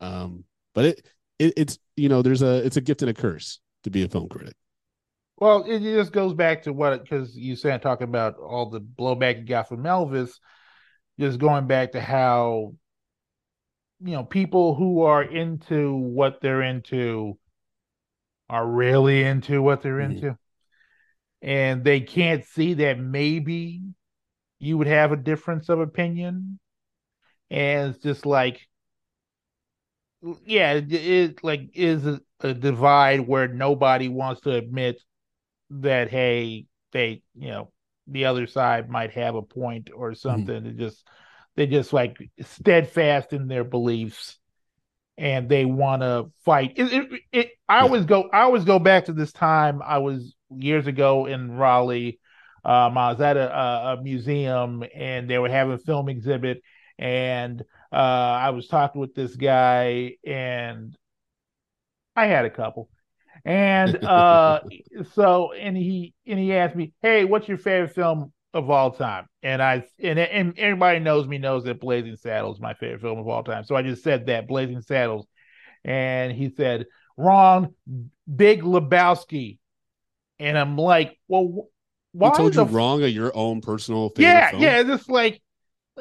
[0.00, 1.06] Um, but it
[1.38, 4.08] it, it's you know there's a it's a gift and a curse to be a
[4.08, 4.54] film critic.
[5.38, 9.38] Well, it just goes back to what because you said talking about all the blowback
[9.38, 10.30] you got from Elvis,
[11.20, 12.74] just going back to how
[14.00, 17.38] you know people who are into what they're into
[18.48, 20.12] are really into what they're mm-hmm.
[20.12, 20.38] into,
[21.42, 23.82] and they can't see that maybe
[24.58, 26.58] you would have a difference of opinion,
[27.50, 28.66] and it's just like
[30.44, 35.00] yeah, it, it like is a, a, divide where nobody wants to admit
[35.70, 37.72] that hey, they you know
[38.06, 40.28] the other side might have a point or mm-hmm.
[40.28, 40.62] something.
[40.62, 40.66] Mm-hmm.
[40.68, 41.06] It just
[41.56, 44.38] they just like steadfast in their beliefs
[45.18, 46.74] and they want to fight.
[46.76, 47.82] It, it, it I yeah.
[47.82, 52.20] always go I always go back to this time I was years ago in Raleigh.
[52.64, 56.62] Um, I was at a, a, museum and they were having a film exhibit
[56.98, 57.62] and
[57.96, 60.94] uh, I was talking with this guy, and
[62.14, 62.90] I had a couple,
[63.42, 64.60] and uh,
[65.14, 69.26] so and he and he asked me, "Hey, what's your favorite film of all time,
[69.42, 73.18] and I and and everybody knows me knows that Blazing Saddles is my favorite film
[73.18, 73.64] of all time.
[73.64, 75.26] So I just said that Blazing Saddles,
[75.82, 76.84] and he said
[77.16, 77.74] wrong,
[78.34, 79.56] Big Lebowski,
[80.38, 81.68] and I'm like, well,
[82.12, 84.62] why told you wrong of your own personal favorite yeah, film?
[84.62, 85.40] yeah, just like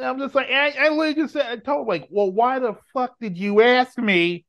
[0.01, 2.75] I'm just like I, I literally just said I told him, like, well, why the
[2.93, 4.45] fuck did you ask me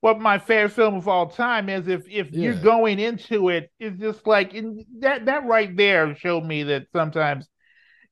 [0.00, 3.70] what my favorite film of all time is if if you're going into it?
[3.78, 7.48] It's just like in that that right there showed me that sometimes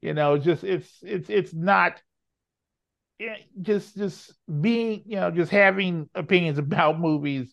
[0.01, 2.01] you know just it's it's it's not
[3.21, 7.53] eh, just just being you know just having opinions about movies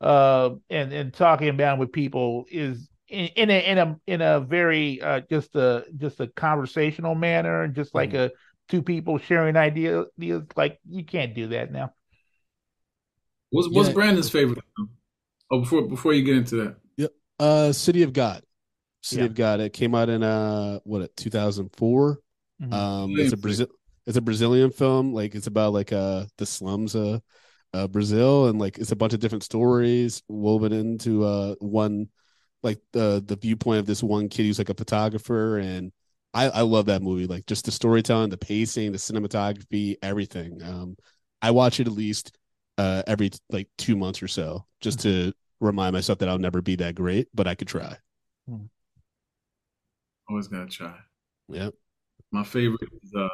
[0.00, 4.40] uh and and talking about with people is in, in a in a in a
[4.40, 8.30] very uh just a just a conversational manner just like a
[8.68, 10.06] two people sharing ideas
[10.56, 11.92] like you can't do that now
[13.50, 13.94] What's what's Yeah.
[13.94, 14.58] Brandon's favorite?
[15.50, 16.56] Oh, before before you get into
[16.98, 18.42] that, Uh, City of God.
[19.02, 19.26] City Yeah.
[19.26, 19.60] of God.
[19.60, 22.20] It came out in uh what two thousand four.
[22.60, 22.72] Mhm.
[22.72, 23.68] Um, it's a Brazil.
[24.06, 25.12] It's a Brazilian film.
[25.12, 27.22] Like it's about like uh the slums of
[27.72, 32.08] uh, Brazil, and like it's a bunch of different stories woven into uh one,
[32.62, 35.92] like the the viewpoint of this one kid who's like a photographer, and
[36.36, 37.26] I I love that movie.
[37.26, 40.62] Like just the storytelling, the pacing, the cinematography, everything.
[40.62, 40.96] Um,
[41.42, 42.36] I watch it at least
[42.78, 46.76] uh every like two months or so, just to remind myself that I'll never be
[46.76, 47.96] that great, but I could try.
[50.28, 50.94] always gotta try.
[51.48, 51.74] Yep.
[52.32, 53.28] My favorite is uh,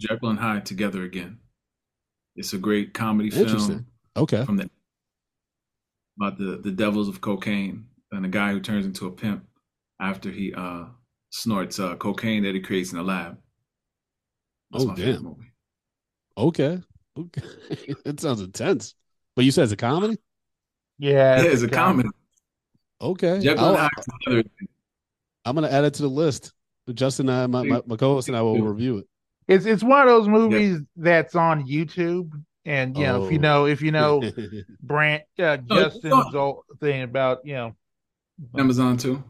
[0.00, 1.38] Jekyll and Hyde Together Again.
[2.36, 4.44] It's a great comedy film Okay.
[4.44, 4.70] from the
[6.18, 9.44] about the the devils of cocaine and a guy who turns into a pimp
[10.00, 10.84] after he uh
[11.34, 13.36] snorts uh, cocaine that he creates in a lab.
[14.70, 15.22] That's Oh, my damn.
[15.24, 15.52] movie.
[16.38, 16.80] Okay.
[17.18, 17.42] Okay.
[18.04, 18.94] that sounds intense.
[19.36, 20.16] But you said it's a comedy?
[20.98, 22.08] yeah Yeah, it's a comedy.
[23.00, 23.48] Okay.
[23.56, 23.90] I'll- and Hyde
[24.24, 24.48] Together.
[25.44, 26.52] I'm gonna add it to the list.
[26.94, 29.06] Justin and I, my, my, my co-host and I will review it.
[29.48, 32.30] It's it's one of those movies that's on YouTube,
[32.64, 33.42] and you know if you Oh.
[33.42, 34.22] know if you know
[34.82, 37.74] Brant uh, Justin's on- old thing about you know
[38.56, 39.22] Amazon too.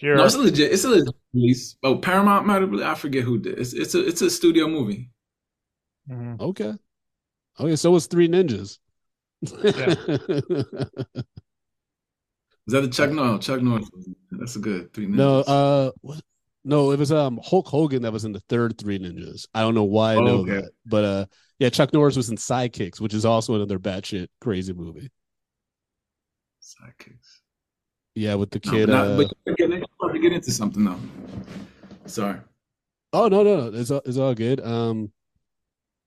[0.00, 0.72] Sure No, it's a legit.
[0.72, 1.76] It's a legit release.
[1.82, 2.74] Oh, Paramount might have.
[2.74, 3.58] I forget who did.
[3.58, 5.10] It's it's a it's a studio movie.
[6.10, 6.40] Mhm.
[6.40, 6.72] okay.
[7.58, 8.78] Okay, so it's Three Ninjas.
[12.66, 13.44] Is that the Chuck Norris?
[13.44, 13.88] Chuck Norris.
[14.30, 15.06] That's a good three.
[15.06, 15.48] no, Ninjas.
[15.48, 16.20] uh what?
[16.64, 19.46] No, it was um Hulk Hogan that was in the third Three Ninjas.
[19.54, 20.50] I don't know why I Oh, know okay.
[20.60, 20.70] that.
[20.86, 21.26] But uh
[21.58, 25.10] yeah, Chuck Norris was in Sidekicks, which is also another batshit crazy movie.
[26.62, 27.29] Sidekicks.
[28.14, 30.50] Yeah, with the No, kid but, not, uh, but you're getting, about to get into
[30.50, 30.98] something though.
[32.06, 32.38] Sorry.
[33.12, 34.60] Oh no, no, it's all, it's all good.
[34.60, 35.10] Um,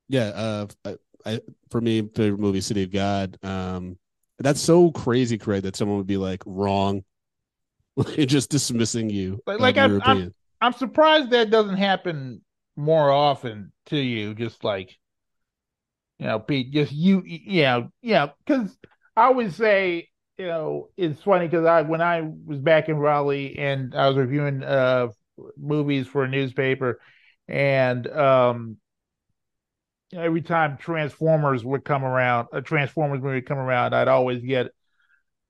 [0.09, 0.27] yeah.
[0.27, 3.37] Uh, I, I for me, favorite movie, City of God.
[3.43, 3.97] Um,
[4.39, 7.03] that's so crazy, Craig, that someone would be like wrong,
[7.95, 12.41] like just dismissing you, Like- like I'm- I'm- I'm surprised that doesn't happen
[12.77, 14.33] more often to you.
[14.33, 14.97] Just like
[16.19, 18.27] you know, Pete, just you, you know, yeah.
[18.45, 18.77] Because
[19.17, 23.57] I always say, you know, it's funny because I when I was back in Raleigh
[23.57, 25.09] and I was reviewing uh
[25.57, 26.99] movies for a newspaper,
[27.47, 28.77] and um,
[30.11, 34.67] every time Transformers would come around, a Transformers movie would come around, I'd always get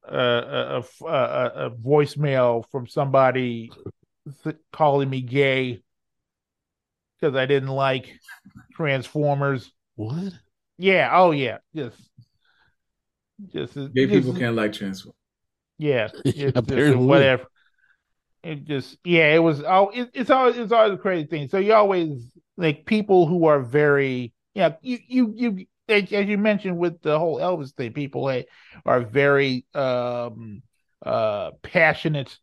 [0.07, 3.71] a a, a, a, voicemail from somebody
[4.73, 5.81] calling me gay
[7.19, 8.11] because I didn't like
[8.73, 9.71] Transformers.
[9.95, 10.33] What?
[10.77, 11.95] Yeah, oh yeah, just
[13.53, 15.15] just Gay just- people can't like transform.
[15.79, 17.45] Yeah, it's just whatever.
[18.43, 21.49] It just yeah, it was oh, it, it's always it's always a crazy thing.
[21.49, 22.21] So you always
[22.57, 27.17] like people who are very yeah, you you you as as you mentioned with the
[27.17, 28.27] whole Elvis thing, people
[28.85, 30.61] are very um
[31.05, 32.37] uh passionate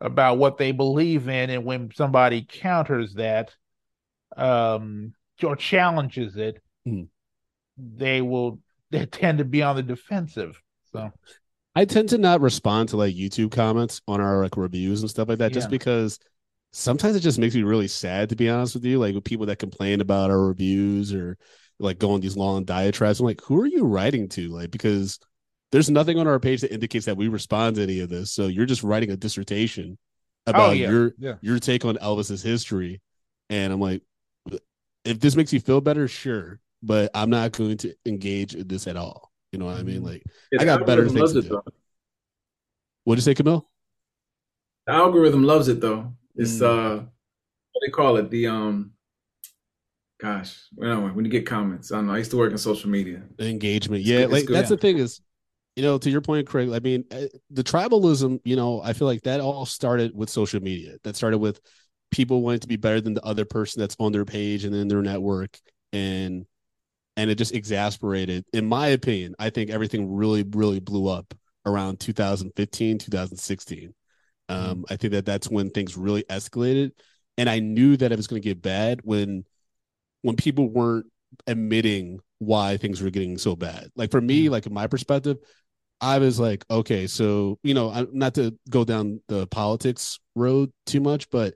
[0.00, 3.54] about what they believe in, and when somebody counters that
[4.36, 7.04] um or challenges it, Hmm.
[7.76, 8.60] they will
[8.92, 10.60] they tend to be on the defensive.
[10.92, 11.10] So
[11.74, 15.28] I tend to not respond to like YouTube comments on our like reviews and stuff
[15.28, 16.18] like that, just because
[16.72, 18.98] sometimes it just makes me really sad to be honest with you.
[18.98, 21.38] Like with people that complain about our reviews or
[21.78, 23.18] like going these long diatribes.
[23.18, 24.48] I'm like, who are you writing to?
[24.48, 25.18] Like, because
[25.72, 28.32] there's nothing on our page that indicates that we respond to any of this.
[28.32, 29.98] So you're just writing a dissertation
[30.46, 30.90] oh, about Oh, yeah.
[30.90, 31.34] your Yeah.
[31.40, 33.00] your take on Elvis's history.
[33.50, 34.02] And I'm like,
[35.04, 36.60] if this makes you feel better, sure.
[36.82, 39.30] But I'm not going to engage in this at all.
[39.52, 40.00] You know what I mean?
[40.02, 40.06] Mhm.
[40.06, 41.48] Like, Yeah, I got better things to do.
[41.48, 41.64] though.
[43.04, 43.68] what'd you say, Camille?
[44.86, 46.12] The algorithm loves it though.
[46.36, 46.62] It's Mm.
[46.62, 46.96] uh,
[47.72, 48.30] what they call it?
[48.30, 48.92] The um,
[50.20, 52.14] gosh, when you get comments, I don't know.
[52.14, 53.22] I used to work in social media.
[53.38, 54.54] engagement yeah it's like good.
[54.56, 55.20] that's the thing is
[55.76, 59.08] you know to your point craig i mean uh, the tribalism you know i feel
[59.08, 61.60] like that all started with social media that started with
[62.10, 64.86] people wanting to be better than the other person that's on their page and in
[64.86, 65.58] their network
[65.92, 66.44] and
[67.16, 71.34] and it just exasperated in my opinion i think everything really really blew up
[71.66, 73.94] around 2015 2016
[74.48, 74.82] um, mm-hmm.
[74.90, 76.92] i think that that's when things really escalated
[77.38, 79.44] and i knew that it was going to get bad when
[80.22, 81.06] when people weren't
[81.46, 84.52] admitting why things were getting so bad like for me mm-hmm.
[84.52, 85.36] like in my perspective
[86.00, 90.72] i was like okay so you know I, not to go down the politics road
[90.86, 91.54] too much but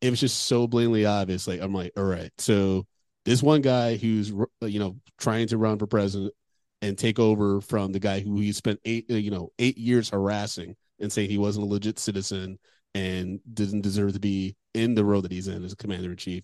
[0.00, 2.86] it was just so blatantly obvious like i'm like all right so
[3.28, 4.30] this one guy who's
[4.62, 6.32] you know trying to run for president
[6.80, 10.08] and take over from the guy who he spent eight uh, you know eight years
[10.08, 12.58] harassing and saying he wasn't a legit citizen
[12.94, 16.42] and didn't deserve to be in the role that he's in as commander in chief.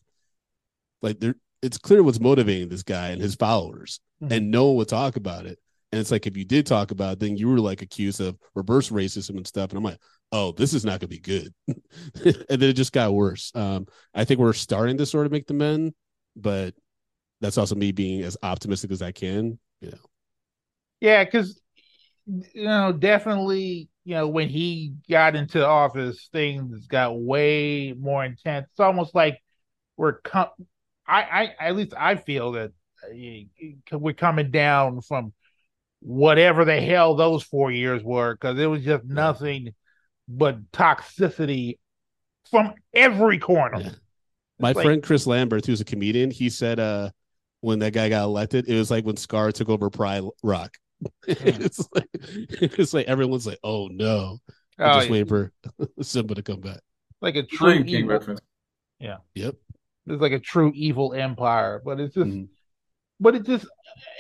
[1.01, 4.33] Like there, it's clear what's motivating this guy and his followers, mm-hmm.
[4.33, 5.59] and no one would talk about it.
[5.91, 8.37] And it's like if you did talk about it, then you were like accused of
[8.55, 9.71] reverse racism and stuff.
[9.71, 10.01] And I'm like,
[10.33, 11.55] oh, this is not going to be good.
[11.69, 13.53] and then it just got worse.
[13.55, 15.95] Um, I think we're starting to sort of make the men
[16.37, 16.75] but
[17.41, 19.59] that's also me being as optimistic as I can.
[19.81, 19.99] You know.
[21.01, 21.61] Yeah, because
[22.27, 28.67] you know, definitely, you know, when he got into office, things got way more intense.
[28.71, 29.39] It's almost like
[29.97, 30.49] we're com-
[31.07, 31.23] I,
[31.59, 32.73] I at least I feel that
[33.05, 35.33] uh, we're coming down from
[36.01, 39.75] whatever the hell those four years were because it was just nothing
[40.29, 41.79] but toxicity
[42.51, 43.95] from every corner.
[44.65, 44.73] Yeah.
[44.73, 47.11] My like, friend Chris Lambert, who's a comedian, he said uh
[47.61, 50.77] when that guy got elected, it was like when Scar took over Pride Rock.
[51.27, 54.39] it's like it's like everyone's like, oh no.
[54.79, 55.13] I'm oh, just yeah.
[55.13, 55.53] waiting for
[56.03, 56.81] Simba to come back.
[57.21, 58.09] Like a true evil.
[58.11, 58.41] reference.
[58.99, 59.19] Yeah.
[59.35, 59.55] Yep.
[60.07, 62.45] It's like a true evil empire, but it's just, mm-hmm.
[63.21, 63.67] but it just,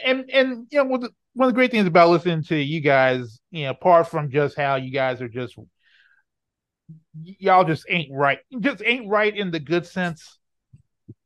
[0.04, 3.64] and and you know, one of the great things about listening to you guys, you
[3.64, 5.56] know, apart from just how you guys are just
[7.22, 8.38] y'all just ain't right.
[8.60, 10.38] Just ain't right in the good sense.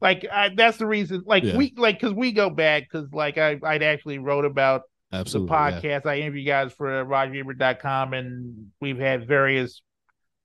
[0.01, 1.23] Like I, that's the reason.
[1.27, 1.57] Like yeah.
[1.57, 5.55] we like because we go back because like I I'd actually wrote about Absolutely, the
[5.55, 6.05] podcast.
[6.05, 6.11] Yeah.
[6.11, 9.83] I interview guys for RogerEbert.com and we've had various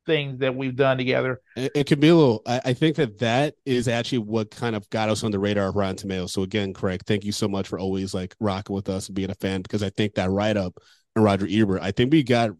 [0.06, 1.42] things that we've done together.
[1.56, 5.24] And, and Camilo, I, I, think that that is actually what kind of got us
[5.24, 6.34] on the radar of Rotten Tomatoes.
[6.34, 9.32] So again, Craig, thank you so much for always like rocking with us and being
[9.32, 10.78] a fan because I think that write up
[11.16, 12.52] and Roger Ebert, I think we got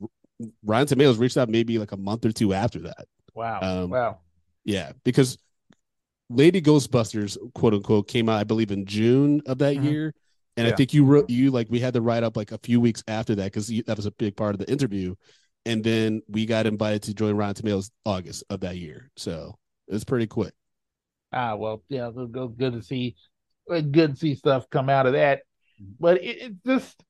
[0.64, 3.06] Rotten Tomatoes reached out maybe like a month or two after that.
[3.34, 3.60] Wow.
[3.62, 4.20] Um, wow.
[4.64, 5.38] Yeah, because
[6.30, 9.86] Lady Ghostbusters, quote unquote, came out, I believe, in June of that mm-hmm.
[9.86, 10.14] year.
[10.56, 10.74] And yeah.
[10.74, 13.04] I think you wrote you like we had to write up like a few weeks
[13.08, 15.16] after that because that was a big part of the interview.
[15.66, 19.10] And then we got invited to join Rotten Tomatoes August of that year.
[19.16, 20.54] So it was pretty quick.
[21.32, 23.16] Ah, well, yeah, good to see,
[23.68, 25.40] good to see stuff come out of that.
[25.82, 25.94] Mm-hmm.
[26.00, 27.04] But it, it just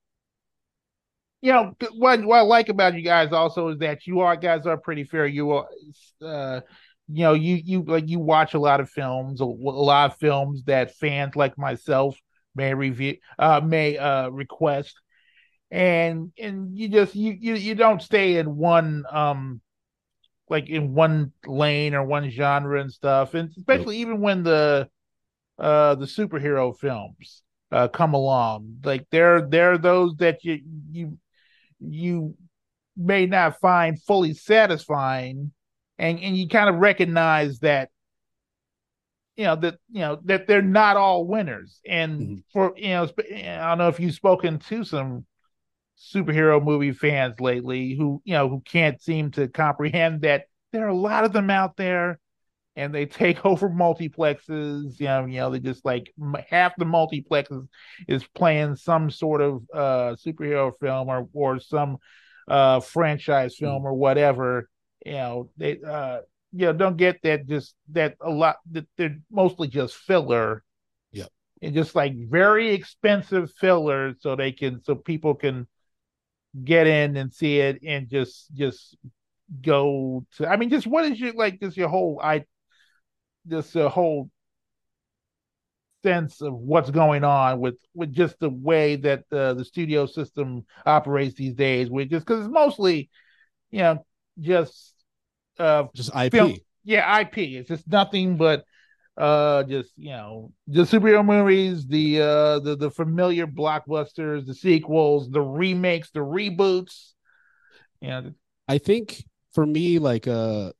[1.43, 4.65] you know what what I like about you guys also is that you are guys
[4.65, 5.27] are pretty fair.
[5.27, 5.67] You are,
[6.21, 6.61] uh,
[7.09, 10.17] you know, you you like you watch a lot of films, a, a lot of
[10.19, 12.17] films that fans like myself
[12.55, 14.95] may review, uh, may uh request,
[15.69, 19.59] and and you just you you you don't stay in one um
[20.49, 24.87] like in one lane or one genre and stuff, and especially even when the
[25.59, 31.17] uh the superhero films uh come along, like there there are those that you you
[31.87, 32.35] you
[32.95, 35.51] may not find fully satisfying
[35.97, 37.89] and and you kind of recognize that
[39.35, 42.35] you know that you know that they're not all winners and mm-hmm.
[42.51, 45.25] for you know i don't know if you've spoken to some
[45.97, 50.89] superhero movie fans lately who you know who can't seem to comprehend that there are
[50.89, 52.19] a lot of them out there
[52.75, 54.99] and they take over multiplexes.
[54.99, 56.13] You know, you know, they just like
[56.49, 57.67] half the multiplexes
[58.07, 61.97] is playing some sort of uh, superhero film or or some
[62.47, 63.87] uh, franchise film mm-hmm.
[63.87, 64.69] or whatever.
[65.05, 66.19] You know, they uh,
[66.51, 70.63] you know don't get that just that a lot that they're mostly just filler.
[71.11, 71.27] Yeah,
[71.61, 75.67] and just like very expensive filler, so they can so people can
[76.63, 78.95] get in and see it and just just
[79.61, 82.43] go to i mean just what is your like just your whole i
[83.45, 84.29] this uh, whole
[86.03, 90.65] sense of what's going on with with just the way that uh, the studio system
[90.85, 93.09] operates these days with just because it's mostly
[93.71, 94.05] you know
[94.39, 94.93] just
[95.59, 96.57] uh just ip film.
[96.83, 98.65] yeah ip it's just nothing but
[99.17, 105.29] uh just you know the superhero movies the uh the the familiar blockbusters the sequels
[105.29, 107.13] the remakes the reboots.
[108.01, 108.31] You know
[108.67, 109.23] i think
[109.53, 110.71] for me like uh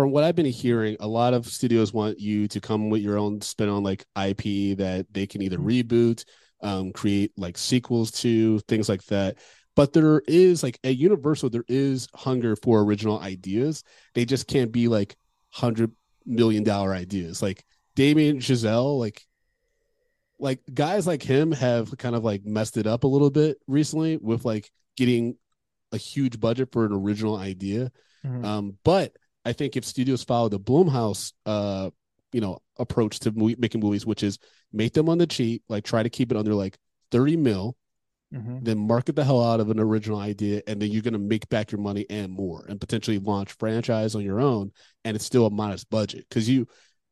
[0.00, 3.18] from what I've been hearing, a lot of studios want you to come with your
[3.18, 5.68] own spin on like IP that they can either mm-hmm.
[5.68, 6.24] reboot,
[6.62, 9.36] um, create like sequels to, things like that.
[9.76, 13.84] But there is like at Universal, there is hunger for original ideas.
[14.14, 15.16] They just can't be like
[15.50, 15.92] hundred
[16.24, 17.42] million dollar ideas.
[17.42, 17.62] Like
[17.94, 19.20] Damien Chazelle, like
[20.38, 24.16] like guys like him have kind of like messed it up a little bit recently
[24.16, 25.36] with like getting
[25.92, 27.92] a huge budget for an original idea.
[28.24, 28.44] Mm-hmm.
[28.46, 29.12] Um, but
[29.44, 31.90] I think if studios follow the Blumhouse, uh,
[32.32, 34.38] you know, approach to movie, making movies, which is
[34.72, 36.78] make them on the cheap, like try to keep it under like
[37.10, 37.76] 30 mil,
[38.32, 38.58] mm-hmm.
[38.62, 41.48] then market the hell out of an original idea, and then you're going to make
[41.48, 44.70] back your money and more, and potentially launch franchise on your own,
[45.04, 46.66] and it's still a modest budget because you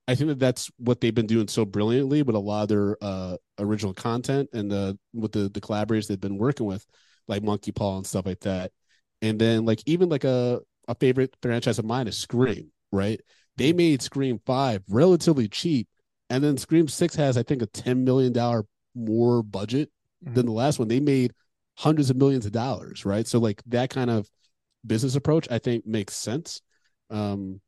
[0.08, 2.96] I think that that's what they've been doing so brilliantly with a lot of their
[3.02, 6.84] uh, original content and the with the the collaborators they've been working with,
[7.28, 8.72] like Monkeypaw and stuff like that.
[9.20, 13.20] And then like even like a a favorite franchise of mine is Scream, right?
[13.56, 15.88] They made Scream Five relatively cheap,
[16.30, 18.64] and then Scream Six has I think a ten million dollar
[18.94, 19.90] more budget
[20.24, 20.34] mm-hmm.
[20.34, 20.88] than the last one.
[20.88, 21.32] They made
[21.76, 23.26] hundreds of millions of dollars, right?
[23.26, 24.28] So like that kind of
[24.86, 26.60] business approach I think makes sense.
[27.10, 27.60] Um,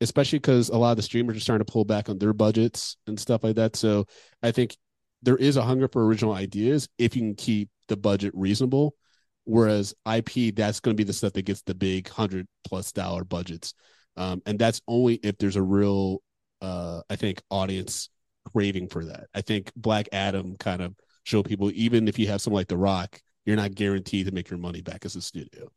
[0.00, 2.96] especially because a lot of the streamers are starting to pull back on their budgets
[3.06, 3.76] and stuff like that.
[3.76, 4.06] So
[4.42, 4.76] I think
[5.22, 8.96] there is a hunger for original ideas if you can keep the budget reasonable.
[9.44, 13.24] Whereas IP, that's going to be the stuff that gets the big hundred plus dollar
[13.24, 13.74] budgets,
[14.16, 16.22] um, and that's only if there's a real,
[16.60, 18.08] uh, I think, audience
[18.52, 19.26] craving for that.
[19.34, 22.76] I think Black Adam kind of show people even if you have someone like The
[22.76, 25.68] Rock, you're not guaranteed to make your money back as a studio.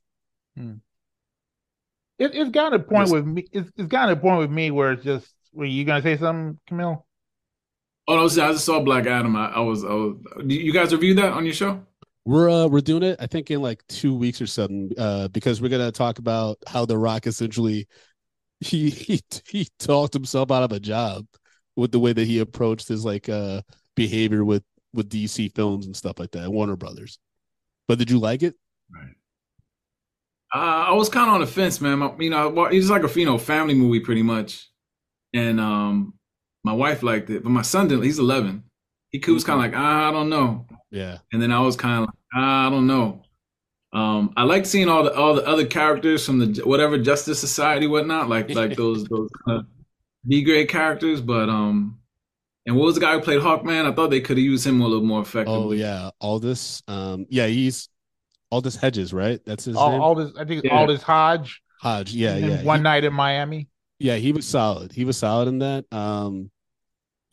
[0.56, 0.76] Hmm
[2.18, 3.46] it, has got a point with me.
[3.52, 5.28] It's, it's got a point with me where it's just.
[5.54, 7.04] Were you gonna say something, Camilo?
[8.08, 8.28] Oh no!
[8.28, 9.36] See, I just saw Black Adam.
[9.38, 10.16] I, I, was, I was.
[10.46, 11.82] You guys reviewed that on your show?
[12.26, 13.18] We're uh we're doing it.
[13.20, 14.92] I think in like two weeks or something.
[14.98, 17.88] Uh, because we're gonna talk about how The Rock essentially
[18.60, 21.26] he he he talked himself out of a job
[21.76, 23.62] with the way that he approached his like uh
[23.96, 24.64] behavior with
[24.94, 27.20] with DC films and stuff like that, Warner Brothers.
[27.88, 28.56] But did you like it?
[28.90, 29.16] Right.
[30.54, 32.00] Uh, I was kind of on the fence, man.
[32.00, 34.70] My, you know, it's like a you know family movie pretty much,
[35.34, 36.14] and um,
[36.64, 38.06] my wife liked it, but my son didn't.
[38.06, 38.64] He's 11.
[39.12, 40.66] He was kind of like, ah, I don't know.
[40.96, 41.18] Yeah.
[41.34, 43.22] And then I was kind of like, ah, I don't know.
[43.92, 47.88] Um, I like seeing all the all the other characters from the whatever Justice Society,
[47.88, 49.62] whatnot, like like those those uh,
[50.28, 51.22] B grade characters.
[51.22, 52.00] But um,
[52.66, 53.86] and what was the guy who played Hawkman?
[53.86, 55.54] I thought they could have used him a little more effectively.
[55.54, 56.82] Oh yeah, Aldis.
[56.88, 57.90] Um, yeah, he's
[58.52, 59.40] Aldis Hedges, right?
[59.46, 60.02] That's his all, name.
[60.02, 60.78] Aldis, I think yeah.
[60.78, 61.62] Aldis Hodge.
[61.82, 62.64] Hodge, yeah, yeah.
[62.64, 63.68] One he, night in Miami.
[64.00, 64.92] Yeah, he was solid.
[64.92, 65.86] He was solid in that.
[65.92, 66.52] Um,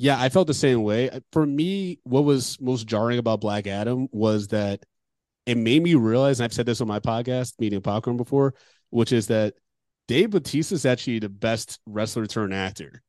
[0.02, 1.10] yeah, I felt the same way.
[1.30, 4.84] For me, what was most jarring about Black Adam was that
[5.46, 8.54] it made me realize, and I've said this on my podcast, Media Popcorn, before,
[8.90, 9.54] which is that
[10.08, 13.00] Dave Bautista is actually the best wrestler turned actor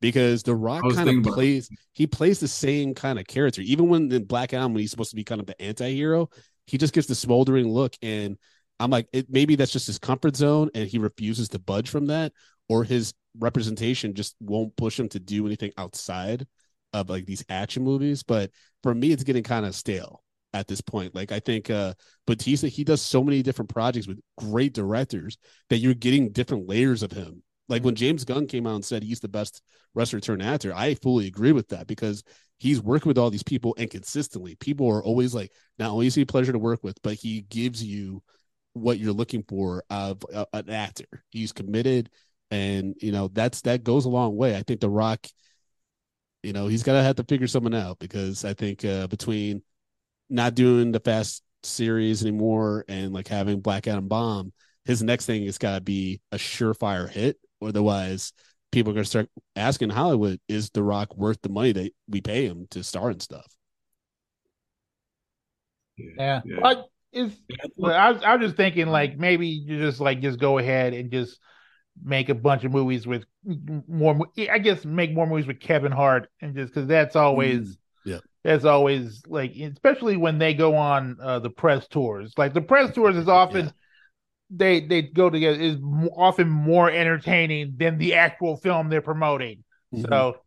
[0.00, 3.62] because The Rock kind of plays he plays the same kind of character.
[3.62, 6.30] Even when in Black Adam, when he's supposed to be kind of the anti-hero,
[6.66, 8.36] he just gives the smoldering look and
[8.78, 12.06] i'm like it, maybe that's just his comfort zone and he refuses to budge from
[12.06, 12.32] that
[12.70, 16.46] or his representation just won't push him to do anything outside
[16.94, 18.50] of like these action movies but
[18.82, 21.92] for me it's getting kind of stale at this point like i think uh
[22.26, 25.36] Bautista he does so many different projects with great directors
[25.68, 29.04] that you're getting different layers of him like when James Gunn came out and said
[29.04, 29.62] he's the best
[29.94, 32.24] wrestler turned actor, I fully agree with that because
[32.58, 34.56] he's working with all these people and consistently.
[34.56, 37.42] People are always like, not only is he a pleasure to work with, but he
[37.42, 38.24] gives you
[38.72, 41.06] what you're looking for of uh, an actor.
[41.30, 42.10] He's committed,
[42.50, 44.56] and you know that's that goes a long way.
[44.56, 45.26] I think The Rock,
[46.42, 49.62] you know, he's gonna have to figure something out because I think uh, between
[50.28, 54.52] not doing the Fast series anymore and like having Black Adam bomb,
[54.84, 57.38] his next thing has got to be a surefire hit.
[57.62, 58.32] Otherwise,
[58.72, 62.20] people are going to start asking Hollywood, is The Rock worth the money that we
[62.20, 63.46] pay him to star and stuff?
[65.98, 66.40] Yeah.
[66.44, 66.58] yeah.
[66.62, 67.36] But is
[67.84, 71.10] I was, I was just thinking like maybe you just like just go ahead and
[71.10, 71.38] just
[72.02, 73.24] make a bunch of movies with
[73.88, 74.18] more
[74.50, 78.18] I guess make more movies with Kevin Hart and just cuz that's always mm, yeah.
[78.42, 82.32] That's always like especially when they go on uh, the press tours.
[82.38, 83.72] Like the press tours is often yeah
[84.50, 85.76] they they go together is
[86.16, 89.64] often more entertaining than the actual film they're promoting.
[89.94, 90.10] Mm-hmm.
[90.10, 90.38] So,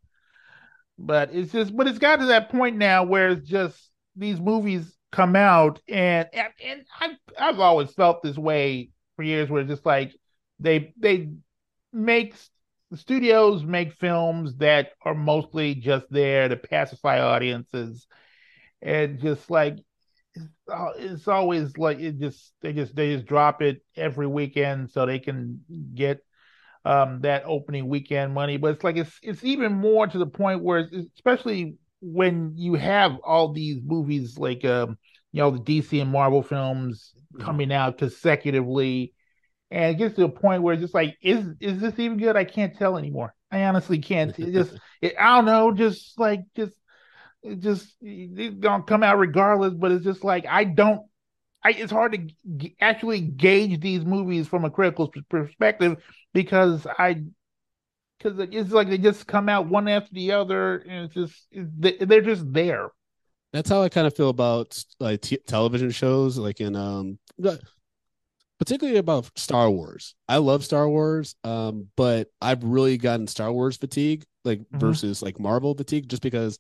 [0.98, 4.96] but it's just, but it's got to that point now where it's just these movies
[5.12, 9.70] come out, and and, and I've I've always felt this way for years, where it's
[9.70, 10.14] just like
[10.64, 11.30] they they
[11.92, 12.36] make
[12.96, 18.08] studios make films that are mostly just there to pacify audiences
[18.82, 19.78] and just like
[20.72, 25.06] uh, it's always like it just they just they just drop it every weekend so
[25.06, 25.62] they can
[25.94, 26.20] get
[26.86, 30.62] um that opening weekend money but it's like it's it's even more to the point
[30.62, 34.98] where especially when you have all these movies like um
[35.32, 37.44] you know the DC and Marvel films mm-hmm.
[37.44, 39.14] coming out consecutively
[39.72, 42.36] and it gets to a point where it's just like, is is this even good?
[42.36, 43.34] I can't tell anymore.
[43.52, 44.38] I honestly can't.
[44.40, 46.74] It just, it, I don't know, just like just,
[47.44, 49.74] it just it's gonna come out regardless.
[49.74, 51.02] But it's just like I don't.
[51.64, 55.98] I, it's hard to g- actually gauge these movies from a critical perspective
[56.34, 57.24] because I
[58.18, 62.22] because it's like they just come out one after the other, and it's just they're
[62.22, 62.90] just there.
[63.52, 67.20] That's how I kind of feel about like t- television shows, like in um,
[68.60, 70.16] particularly about Star Wars.
[70.28, 74.80] I love Star Wars, um, but I've really gotten Star Wars fatigue, like mm-hmm.
[74.80, 76.60] versus like Marvel fatigue, just because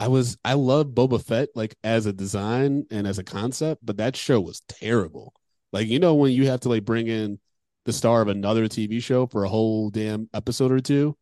[0.00, 3.96] I was I love Boba Fett like as a design and as a concept, but
[3.98, 5.34] that show was terrible.
[5.72, 7.38] Like you know when you have to like bring in
[7.84, 11.16] the star of another TV show for a whole damn episode or two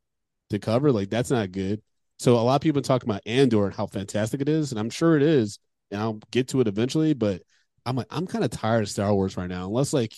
[0.51, 0.91] to cover.
[0.91, 1.81] Like that's not good.
[2.18, 4.91] So a lot of people talk about Andor and how fantastic it is, and I'm
[4.91, 5.59] sure it is,
[5.91, 7.14] and I'll get to it eventually.
[7.14, 7.43] But
[7.87, 10.12] I'm like, I'm kind of tired of Star Wars right now, unless like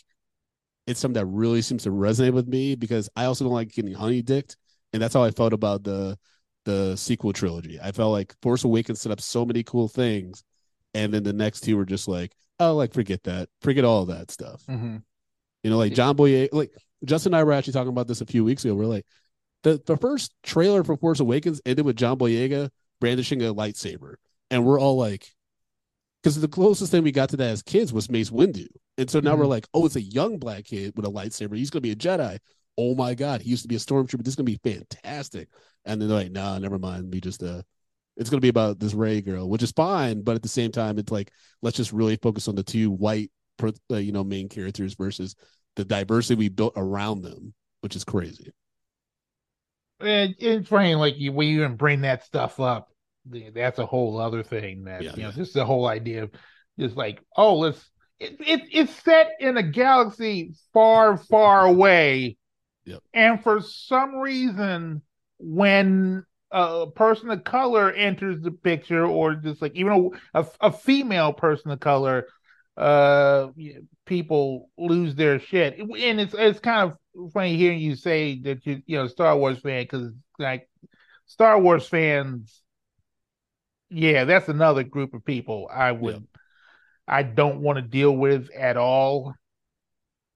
[0.86, 3.94] it's something that really seems to resonate with me because I also don't like getting
[3.94, 4.56] honey dicked,
[4.92, 6.18] and that's how I felt about the
[6.64, 7.78] the sequel trilogy.
[7.80, 10.42] I felt like Force Awakens set up so many cool things,
[10.94, 14.30] and then the next two were just like, oh, like forget that, forget all that
[14.30, 14.64] stuff.
[14.66, 14.96] Mm-hmm.
[15.62, 16.72] You know, like John Boyega, like
[17.04, 18.74] Justin and I were actually talking about this a few weeks ago.
[18.74, 19.06] We're like,
[19.62, 24.14] the, the first trailer for Force Awakens ended with John Boyega brandishing a lightsaber.
[24.50, 25.32] And we're all like,
[26.29, 28.66] because the closest thing we got to that as kids was Mace Windu.
[28.99, 29.41] And so now mm-hmm.
[29.41, 31.57] we're like, oh, it's a young black kid with a lightsaber.
[31.57, 32.39] He's going to be a Jedi.
[32.76, 34.22] Oh my God, he used to be a stormtrooper.
[34.22, 35.49] This is going to be fantastic.
[35.85, 37.12] And then they're like, nah, never mind.
[37.12, 37.62] We just, uh,
[38.16, 40.22] it's going to be about this Rey girl, which is fine.
[40.22, 43.31] But at the same time, it's like, let's just really focus on the two white
[43.62, 45.35] uh, you know main characters versus
[45.76, 48.53] the diversity we built around them, which is crazy.
[50.01, 52.91] And it's funny, like you, when you even bring that stuff up,
[53.55, 54.85] that's a whole other thing.
[54.85, 55.35] That yeah, you know, yeah.
[55.35, 56.31] just the whole idea of
[56.79, 57.91] just like, oh, let's.
[58.20, 62.37] It, it it's set in a galaxy far, far away,
[62.85, 63.01] yep.
[63.14, 65.03] and for some reason,
[65.39, 70.72] when a person of color enters the picture, or just like even a, a, a
[70.72, 72.26] female person of color,
[72.76, 73.49] uh
[74.07, 78.81] people lose their shit and it's it's kind of funny hearing you say that you
[78.87, 80.68] you know star wars fan because like
[81.26, 82.62] star wars fans
[83.91, 86.20] yeah that's another group of people i would yeah.
[87.07, 89.34] i don't want to deal with at all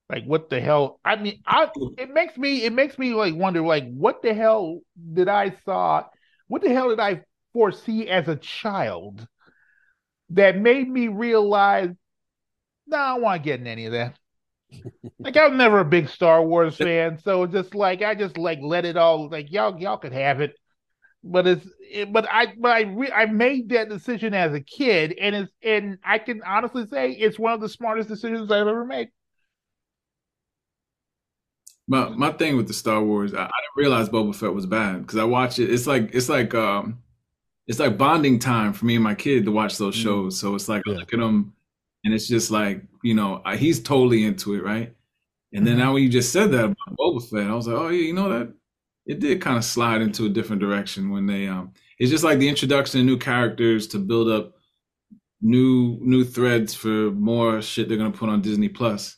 [0.08, 3.62] like what the hell i mean i it makes me it makes me like wonder
[3.62, 4.80] like what the hell
[5.12, 6.04] did i saw
[6.48, 7.22] what the hell did i
[7.52, 9.26] foresee as a child
[10.30, 11.90] that made me realize
[12.86, 14.18] no, I don't want to get in any of that.
[15.18, 18.58] like I was never a big Star Wars fan, so just like I just like
[18.62, 20.54] let it all like y'all y'all could have it.
[21.24, 25.14] But it's it, but I but I re, I made that decision as a kid,
[25.20, 28.84] and it's and I can honestly say it's one of the smartest decisions I've ever
[28.84, 29.08] made.
[31.86, 35.02] My my thing with the Star Wars, I, I didn't realize Boba Fett was bad
[35.02, 35.70] because I watch it.
[35.70, 37.02] It's like it's like um,
[37.66, 40.02] it's like bonding time for me and my kid to watch those mm.
[40.02, 40.40] shows.
[40.40, 40.94] So it's like yeah.
[40.94, 41.52] I look at them
[42.04, 44.94] and it's just like you know he's totally into it, right?
[45.52, 45.82] And then mm-hmm.
[45.82, 48.14] now when you just said that about Boba Fett, I was like, oh yeah, you
[48.14, 48.52] know that
[49.06, 51.72] it did kind of slide into a different direction when they um.
[51.98, 54.54] It's just like the introduction of new characters to build up
[55.40, 59.16] new new threads for more shit they're gonna put on Disney Plus.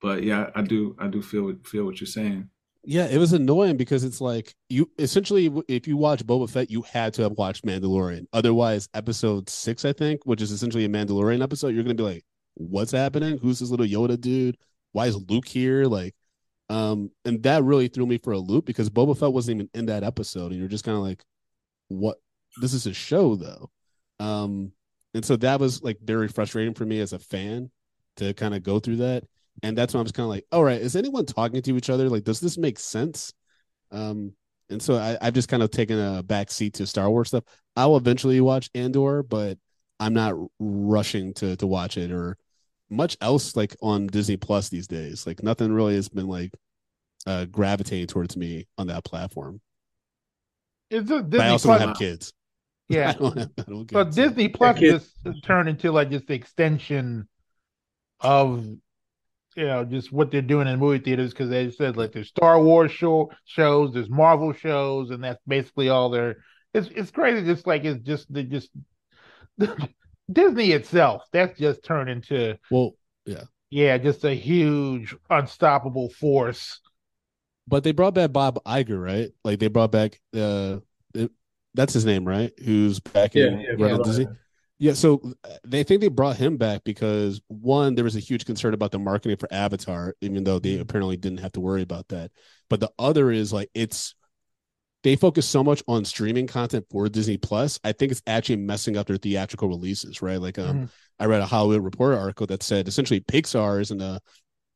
[0.00, 2.48] But yeah, I do I do feel feel what you're saying.
[2.84, 6.82] Yeah, it was annoying because it's like you essentially, if you watch Boba Fett, you
[6.82, 8.26] had to have watched Mandalorian.
[8.32, 12.24] Otherwise, episode six, I think, which is essentially a Mandalorian episode, you're gonna be like,
[12.54, 13.38] "What's happening?
[13.38, 14.56] Who's this little Yoda dude?
[14.92, 16.14] Why is Luke here?" Like,
[16.68, 19.86] um, and that really threw me for a loop because Boba Fett wasn't even in
[19.86, 21.24] that episode, and you're just kind of like,
[21.88, 22.18] "What?
[22.60, 23.70] This is a show, though."
[24.20, 24.72] Um,
[25.14, 27.70] and so that was like very frustrating for me as a fan
[28.16, 29.24] to kind of go through that
[29.62, 31.90] and that's when I was kind of like, all right, is anyone talking to each
[31.90, 32.08] other?
[32.08, 33.32] Like, does this make sense?
[33.90, 34.32] Um,
[34.70, 37.44] and so I, I've just kind of taken a back seat to Star Wars stuff.
[37.74, 39.58] I'll eventually watch Andor, but
[39.98, 42.36] I'm not rushing to to watch it or
[42.90, 45.26] much else like on Disney Plus these days.
[45.26, 46.50] Like nothing really has been like
[47.26, 49.60] uh gravitating towards me on that platform.
[50.90, 51.80] It's a Disney I also Plus?
[51.80, 52.32] don't have kids.
[52.90, 55.14] Yeah, I don't have, I don't but Disney Plus just
[55.44, 57.28] turned into like just the extension
[58.20, 58.64] of
[59.56, 62.58] you know just what they're doing in movie theaters because they said like there's Star
[62.62, 66.36] Wars show shows, there's Marvel shows, and that's basically all they're.
[66.72, 67.44] It's it's crazy.
[67.44, 68.70] Just like it's just they just
[70.30, 71.22] Disney itself.
[71.32, 76.80] That's just turned into well, yeah, yeah, just a huge unstoppable force.
[77.66, 79.30] But they brought back Bob Iger, right?
[79.44, 80.78] Like they brought back uh,
[81.14, 81.30] it,
[81.74, 82.52] that's his name, right?
[82.64, 84.26] Who's back in yeah, yeah, Disney.
[84.80, 88.44] Yeah, so uh, they think they brought him back because one, there was a huge
[88.44, 92.08] concern about the marketing for Avatar, even though they apparently didn't have to worry about
[92.08, 92.30] that.
[92.70, 94.14] But the other is like it's
[95.04, 97.78] they focus so much on streaming content for Disney Plus.
[97.84, 100.40] I think it's actually messing up their theatrical releases, right?
[100.40, 100.88] Like um Mhm.
[101.20, 104.20] I read a Hollywood Reporter article that said essentially Pixar is in a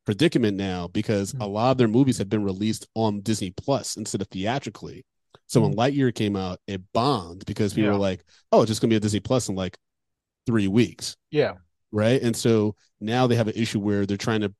[0.05, 1.41] predicament now because Mhm.
[1.41, 5.05] a lot of their movies have been released on Disney Plus instead of theatrically.
[5.47, 7.93] So when Lightyear came out, it bombed because people Yeah.
[7.93, 9.77] were like, "Oh, it's just gonna be a Disney Plus in like
[10.45, 11.53] three weeks." Yeah.
[11.95, 12.23] right?
[12.23, 14.51] And so now they have an issue where they're trying to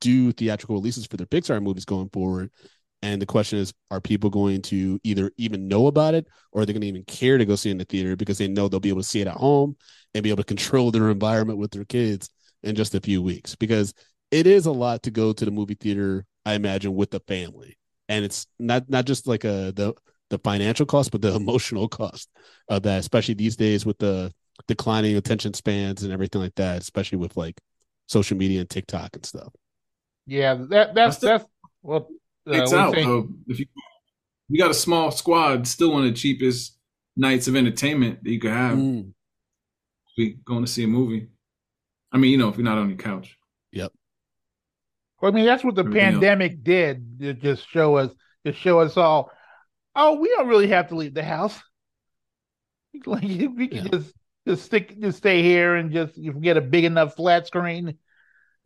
[0.00, 2.50] do theatrical releases for their Pixar movies going forward.
[3.04, 6.66] And the question is, are people going to either even know about it or are
[6.66, 8.66] they going to even care to go see it in the theater because they know
[8.66, 9.76] they'll be able to see it at home
[10.14, 12.30] and be able to control their environment with their kids
[12.62, 13.56] in just a few weeks?
[13.56, 13.92] Because
[14.30, 17.76] it is a lot to go to the movie theater, I imagine, with the family.
[18.08, 19.92] And it's not not just like a the
[20.30, 22.30] the financial cost, but the emotional cost
[22.68, 24.32] of that, especially these days with the
[24.66, 27.60] declining attention spans and everything like that, especially with like
[28.08, 29.52] social media and TikTok and stuff.
[30.26, 30.54] Yeah.
[30.70, 31.44] That that's still- that's
[31.82, 32.08] well.
[32.46, 33.28] Uh, It's we out think- though.
[33.48, 33.66] If you
[34.48, 36.76] you got a small squad, still one of the cheapest
[37.16, 38.76] nights of entertainment that you could have.
[38.76, 39.12] Mm,
[40.16, 41.28] Be going to see a movie.
[42.12, 43.36] I mean, you know, if you're not on your couch.
[43.72, 43.92] Yep.
[45.20, 46.12] Well, I mean, that's what the Everything else.
[46.14, 47.18] pandemic did.
[47.20, 48.10] To just show us,
[48.44, 49.30] to show us all,
[49.96, 51.58] oh, we don't really have to leave the house.
[53.06, 53.88] Like we can Yeah.
[53.90, 54.12] just
[54.46, 57.98] just stick, just stay here and just you get a big enough flat screen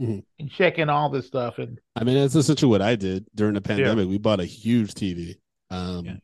[0.01, 0.23] Mhm.
[0.39, 1.59] and check in all this stuff.
[1.59, 4.09] And I mean, that's essentially what I did during the pandemic.
[4.09, 5.37] We bought a huge TV.
[5.71, 6.17] Um, Yeah.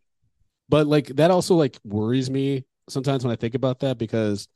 [0.68, 4.47] but like that also like worries me sometimes when I think about that because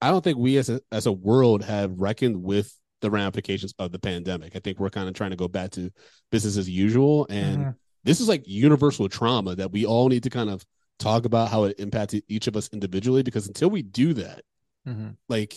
[0.00, 3.92] I don't think we as a as a world have reckoned with the ramifications of
[3.92, 4.56] the pandemic.
[4.56, 5.90] I think we're kind of trying to go back to
[6.30, 7.74] business as usual, and Mhm.
[8.04, 10.64] this is like universal trauma that we all need to kind of
[10.98, 13.22] talk about how it impacted each of us individually.
[13.22, 14.44] Because until we do that,
[14.88, 15.16] Mhm.
[15.28, 15.56] like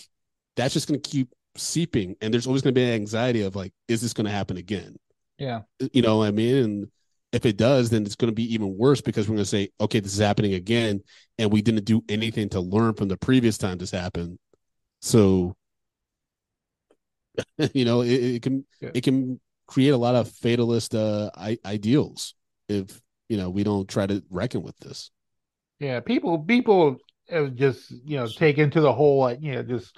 [0.55, 3.55] that's just going to keep seeping, and there's always going to be an anxiety of
[3.55, 4.97] like, is this going to happen again?
[5.37, 5.61] yeah,
[5.93, 6.55] you know what I mean?
[6.63, 6.91] And
[7.31, 9.69] if it does, then it's going to be even worse because we're going to say,
[9.81, 11.01] okay, this is happening again,
[11.37, 14.37] and we didn't do anything to learn from the previous time this happened.
[15.01, 15.55] So,
[17.73, 18.91] you know, it, it can Yeah.
[18.93, 22.35] it can create a lot of fatalist uh, I- ideals
[22.69, 25.11] if you know we don't try to reckon with this.
[25.79, 25.99] yeah.
[25.99, 26.97] People, people
[27.29, 29.97] have just you know taken to the whole like you know just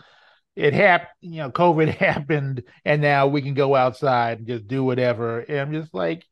[0.57, 1.09] it happened.
[1.21, 5.39] You know, COVID happened, and now we can go outside and just do whatever.
[5.39, 6.25] And I'm just like,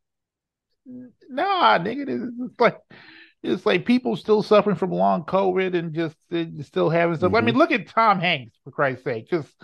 [0.84, 2.78] nah, nigga, this is like.
[3.42, 6.16] It's like people still suffering from long COVID and just
[6.66, 7.32] still having stuff.
[7.32, 7.58] I mean, mm-hmm.
[7.58, 9.28] look at Tom Hanks for Christ's sake.
[9.28, 9.54] Just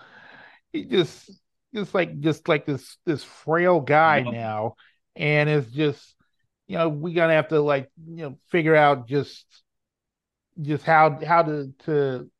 [0.73, 1.29] he just
[1.75, 4.77] just like just like this this frail guy now,
[5.17, 6.15] and it's just
[6.69, 9.45] you know we gonna have to like you know figure out just
[10.61, 12.31] just how how to to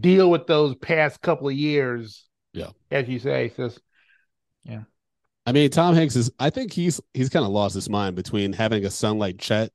[0.00, 2.26] deal with those past couple of years.
[2.52, 2.70] Yeah.
[2.90, 3.78] as you say, it's
[4.64, 4.82] yeah.
[5.46, 6.30] I mean, Tom Hanks is.
[6.38, 9.72] I think he's he's kind of lost his mind between having a son like Chet,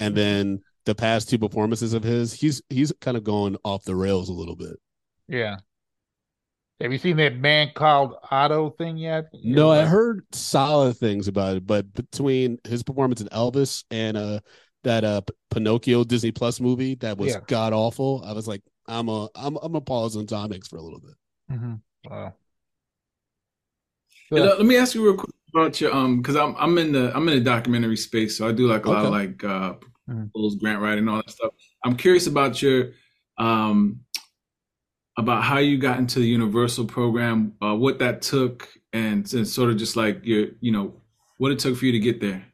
[0.00, 2.32] and then the past two performances of his.
[2.32, 4.76] He's he's kind of going off the rails a little bit.
[5.28, 5.56] yeah.
[6.80, 9.26] Have you seen that man called Otto thing yet?
[9.32, 14.40] No, I heard solid things about it, but between his performance in Elvis and uh
[14.82, 17.40] that uh Pinocchio Disney Plus movie that was Yeah.
[17.46, 18.62] god awful, I was like,
[18.92, 21.14] I'm a I'm I'm a pause on Tom for a little bit.
[21.48, 21.74] hmm
[22.04, 22.34] Wow.
[24.30, 26.92] And, uh, let me ask you real quick about your um, because I'm I'm in
[26.92, 29.74] the I'm in the documentary space, so I do like a lot of like uh,
[30.08, 30.58] Mhm.
[30.58, 31.52] grant writing, all that stuff.
[31.84, 32.92] I'm curious about your
[33.38, 34.00] um,
[35.18, 39.70] about how you got into the Universal program, uh, what that took, and, and sort
[39.70, 40.94] of just like your you know
[41.38, 42.46] what it took for you to get there.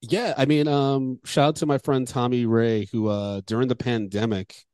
[0.00, 3.76] Yeah, I mean, um, shout out to my friend Tommy Ray, who uh during the
[3.76, 4.64] pandemic,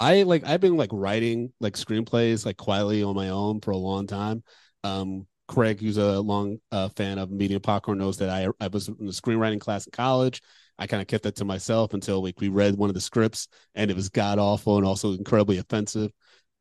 [0.00, 3.76] I like I've been like writing like screenplays like quietly on my own for a
[3.76, 4.42] long time.
[4.82, 8.88] Um, Craig, who's a long uh, fan of Media Popcorn, knows that I I was
[8.88, 10.40] in the screenwriting class in college.
[10.78, 13.48] I kind of kept that to myself until like we read one of the scripts
[13.74, 16.10] and it was god awful and also incredibly offensive.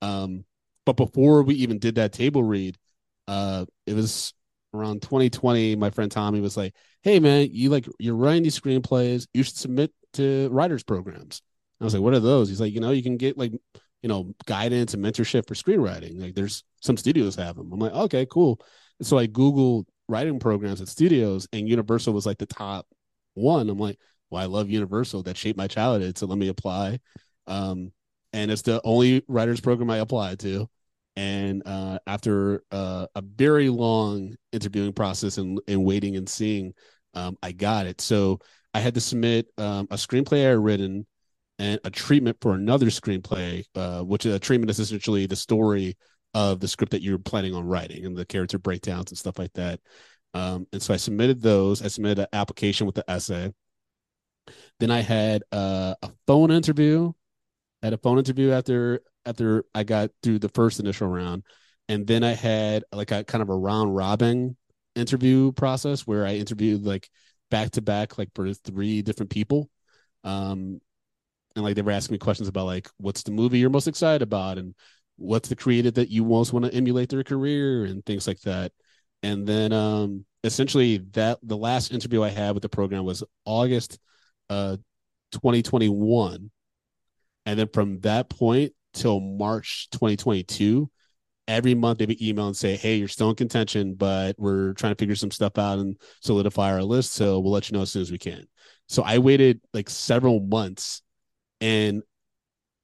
[0.02, 0.44] Um,
[0.86, 2.78] but before we even did that table read,
[3.28, 4.34] uh, it was
[4.74, 5.76] around 2020.
[5.78, 9.28] My friend Tommy was like, "Hey man, you like you're writing these screenplays.
[9.34, 11.42] You should submit to writers programs."
[11.82, 13.53] I was like, "What are those?" He's like, "You know, you can get like
[14.01, 16.21] you know guidance and mentorship for screenwriting.
[16.21, 18.59] Like there's some studios have them." I'm like, "Okay, cool."
[18.99, 22.88] And so I googled writing programs at studios, and Universal was like the top
[23.36, 23.69] one.
[23.69, 23.99] I'm like,
[24.30, 25.23] "Well, I love Universal.
[25.23, 26.99] That shaped my childhood, so let me apply."
[27.47, 27.91] Um,
[28.34, 30.69] and it's the only writers program I applied to.
[31.15, 36.73] And uh, after uh, a very long interviewing process and, and waiting and seeing,
[37.13, 37.99] um, I got it.
[37.99, 38.39] So
[38.73, 41.05] I had to submit um, a screenplay I had written
[41.60, 45.97] and a treatment for another screenplay, uh, which a treatment is essentially the story
[46.34, 49.53] of the script that you're planning on writing and the character breakdowns and stuff like
[49.53, 49.80] that.
[50.34, 51.82] Um, and so I submitted those.
[51.82, 53.51] I submitted an application with the essay.
[54.80, 57.12] Then I had uh, a phone interview.
[57.84, 61.43] I had a phone interview after after I got through the first initial round,
[61.88, 64.55] and then I had like a kind of a round robin
[64.95, 67.10] interview process where I interviewed like
[67.51, 69.70] back to back like for three different people.
[70.24, 70.82] Um,
[71.56, 74.22] and like they were asking me questions about like what's the movie you're most excited
[74.22, 74.76] about and
[75.18, 78.72] what's the creative that you most want to emulate their career and things like that.
[79.24, 84.00] And then um essentially that the last interview I had with the program was August
[84.50, 84.78] uh
[85.32, 86.50] 2021.
[87.45, 90.89] And then from that point till March 2022,
[91.47, 94.93] every month they would email and say, Hey, you're still in contention, but we're trying
[94.93, 97.14] to figure some stuff out and solidify our list.
[97.14, 98.45] So we'll let you know as soon as we can.
[98.88, 101.02] So I waited like several months
[101.62, 102.03] and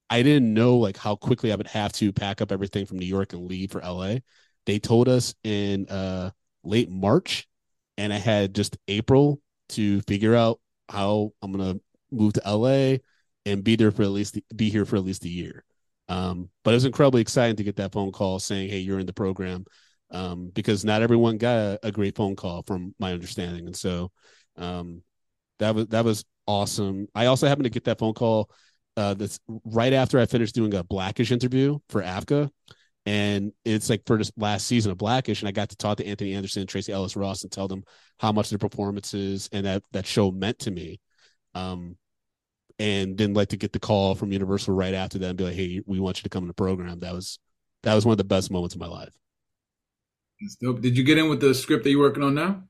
[0.09, 3.05] I didn't know like how quickly I would have to pack up everything from New
[3.05, 4.17] York and leave for LA.
[4.65, 6.31] They told us in uh
[6.63, 7.47] late March
[7.97, 10.59] and I had just April to figure out
[10.89, 11.79] how I'm gonna
[12.11, 12.97] move to LA
[13.45, 15.63] and be there for at least be here for at least a year.
[16.07, 19.07] Um, but it was incredibly exciting to get that phone call saying, "Hey, you're in
[19.07, 19.65] the program,"
[20.11, 24.11] um, because not everyone got a, a, great phone call, from my understanding, and so
[24.57, 25.01] um,
[25.59, 27.07] that was that was awesome.
[27.15, 28.51] I also happened to get that phone call
[28.97, 32.49] uh, that's right after I finished doing a Blackish interview for AFCA.
[33.05, 36.07] And it's like for this last season of Blackish, and I got to talk to
[36.07, 37.83] Anthony Anderson, and Tracee Ellis Ross, and tell them
[38.19, 40.99] how much their performances and that that show meant to me.
[41.53, 41.97] Um,
[42.79, 45.53] and then like to get the call from Universal right after that and be like,
[45.53, 47.37] "Hey, we want you to come in the program." That was
[47.83, 49.13] that was one of the best moments of my life.
[50.81, 52.63] Did you get in with the script that you're working on now?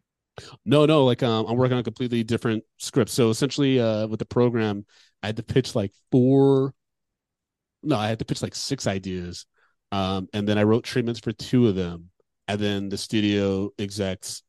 [0.65, 1.05] No, no.
[1.05, 3.09] Like um, I'm working on a completely different script.
[3.09, 4.85] So essentially, uh, with the program,
[5.25, 6.75] I had to pitch like four.
[7.81, 9.47] No, I had to pitch like six ideas,
[9.91, 12.11] um, and then I wrote treatments for two of them,
[12.47, 14.43] and then the studio execs,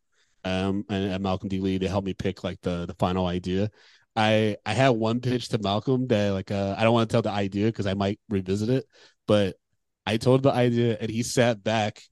[0.45, 1.61] um, and, and Malcolm D.
[1.61, 3.71] Lee they helped me pick like the the final idea.
[4.15, 7.23] I I had one pitch to Malcolm that like uh, I don't want to tell
[7.23, 8.85] the idea because I might revisit it,
[9.27, 9.57] but
[10.07, 12.03] I told the idea and he sat back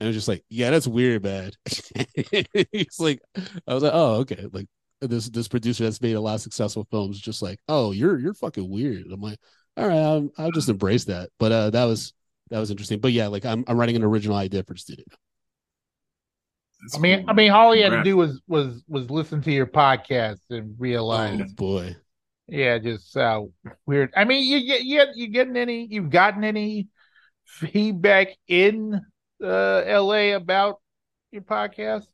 [0.00, 1.52] and was just like, "Yeah, that's weird, man."
[2.72, 3.20] He's like,
[3.66, 4.68] "I was like, oh, okay." Like
[5.00, 8.34] this this producer that's made a lot of successful films just like, oh, you're you're
[8.34, 9.06] fucking weird.
[9.10, 9.38] I'm like,
[9.76, 11.30] all right, I'm, I'll just embrace that.
[11.38, 12.12] But uh, that was
[12.50, 13.00] that was interesting.
[13.00, 15.04] But yeah, like I'm I'm writing an original idea for the studio.
[16.82, 17.30] That's I mean, cool.
[17.30, 20.74] I mean, all you had to do was was was listen to your podcast and
[20.78, 21.40] realize.
[21.40, 21.96] Oh boy.
[22.48, 23.42] Yeah, just uh,
[23.86, 24.12] weird.
[24.16, 25.86] I mean, you get you you getting any?
[25.88, 26.88] You've gotten any
[27.44, 29.00] feedback in
[29.42, 30.32] uh, L.A.
[30.32, 30.80] about
[31.30, 32.06] your podcast?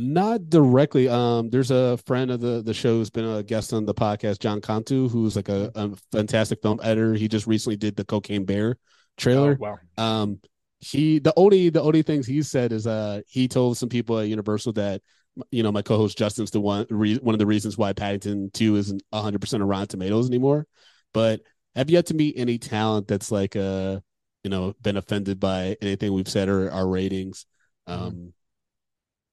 [0.00, 1.08] Not directly.
[1.08, 4.38] Um, there's a friend of the the show who's been a guest on the podcast,
[4.38, 7.14] John Cantu, who's like a, a fantastic film editor.
[7.14, 8.76] He just recently did the Cocaine Bear
[9.16, 9.58] trailer.
[9.60, 10.20] Oh, wow.
[10.20, 10.40] Um,
[10.78, 14.28] he the only the only things he said is uh he told some people at
[14.28, 15.02] Universal that
[15.50, 18.76] you know my co-host Justin's the one re, one of the reasons why Paddington Two
[18.76, 20.68] isn't 100 percent of Rotten Tomatoes anymore.
[21.12, 21.40] But
[21.74, 23.98] have yet to meet any talent that's like uh
[24.44, 27.46] you know been offended by anything we've said or our ratings.
[27.88, 28.02] Mm-hmm.
[28.04, 28.28] Um, mm-hmm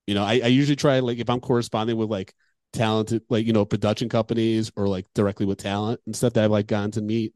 [0.08, 2.34] you know, I, I usually try like if I'm corresponding with like
[2.74, 6.52] talented like you know production companies or like directly with talent and stuff that I've
[6.52, 7.34] like gotten to meet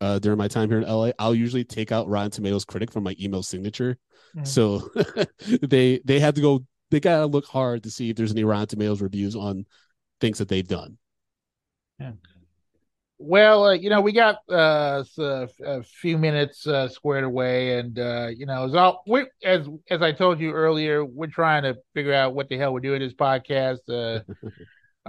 [0.00, 3.04] uh during my time here in LA, I'll usually take out Rotten Tomatoes critic from
[3.04, 3.98] my email signature.
[4.36, 4.44] Mm-hmm.
[4.44, 4.88] So
[5.66, 8.66] they they have to go they gotta look hard to see if there's any Rotten
[8.66, 9.66] Tomatoes reviews on
[10.20, 10.98] things that they've done.
[12.00, 12.12] Yeah.
[13.20, 18.28] Well, uh, you know, we got uh, a few minutes uh, squared away, and uh,
[18.28, 22.14] you know, as all we as as I told you earlier, we're trying to figure
[22.14, 23.80] out what the hell we're doing this podcast.
[23.88, 24.20] Uh,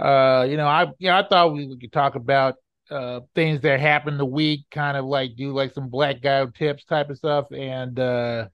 [0.00, 2.56] uh, you know, I you know I thought we could talk about
[2.90, 6.84] uh, things that happened the week, kind of like do like some black guy tips
[6.84, 8.48] type of stuff, and uh,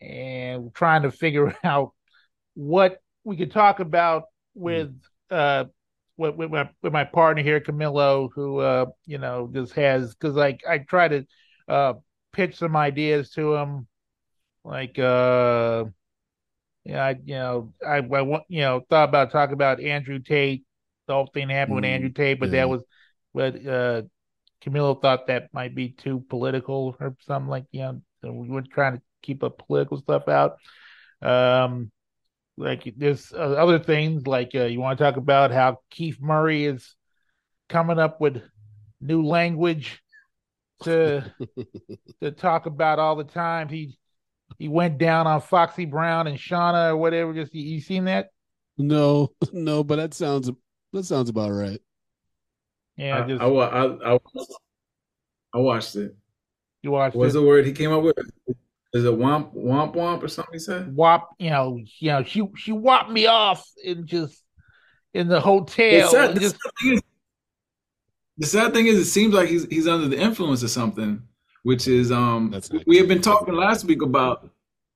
[0.00, 1.92] and trying to figure out
[2.54, 4.92] what we could talk about with
[5.30, 5.64] uh
[6.16, 10.34] with, with my with my partner here, Camilo, who uh, you know just has because
[10.34, 11.26] like I try to
[11.68, 11.94] uh,
[12.32, 13.86] pitch some ideas to him,
[14.64, 15.84] like uh,
[16.84, 20.64] yeah, I you know I I want you know thought about talking about Andrew Tate,
[21.06, 22.60] the whole thing happened mm, with Andrew Tate, but yeah.
[22.60, 22.84] that was
[23.32, 24.02] but uh,
[24.62, 28.96] Camilo thought that might be too political or something like you know we were trying
[28.96, 30.56] to keep a political stuff out.
[31.20, 31.90] Um,
[32.56, 36.66] like there's uh, other things like uh, you want to talk about how Keith Murray
[36.66, 36.94] is
[37.68, 38.42] coming up with
[39.00, 40.00] new language
[40.84, 41.32] to
[42.20, 43.68] to talk about all the time.
[43.68, 43.98] He
[44.58, 47.34] he went down on Foxy Brown and Shauna or whatever.
[47.34, 48.28] Just you, you seen that?
[48.78, 50.50] No, no, but that sounds
[50.92, 51.80] that sounds about right.
[52.96, 54.18] Yeah, I, just I, I, I,
[55.54, 56.14] I watched it.
[56.82, 57.38] you watched What's it.
[57.38, 58.16] the word he came up with?
[58.94, 60.94] Is it womp womp womp or something he said?
[60.94, 64.40] Wop, you know, you know, she she whopped me off in just
[65.12, 66.08] in the The hotel.
[66.10, 67.02] sad, the, just sad thing is,
[68.38, 71.22] the sad thing is, it seems like he's he's under the influence of something,
[71.64, 72.50] which is um.
[72.52, 73.00] That's not we good.
[73.00, 74.48] have been talking last week about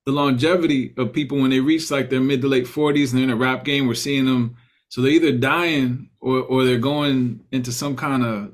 [0.07, 3.29] the longevity of people when they reach like their mid to late forties and they're
[3.29, 3.87] in a rap game.
[3.89, 4.57] We're seeing them,
[4.89, 8.53] so they're either dying or or they're going into some kind of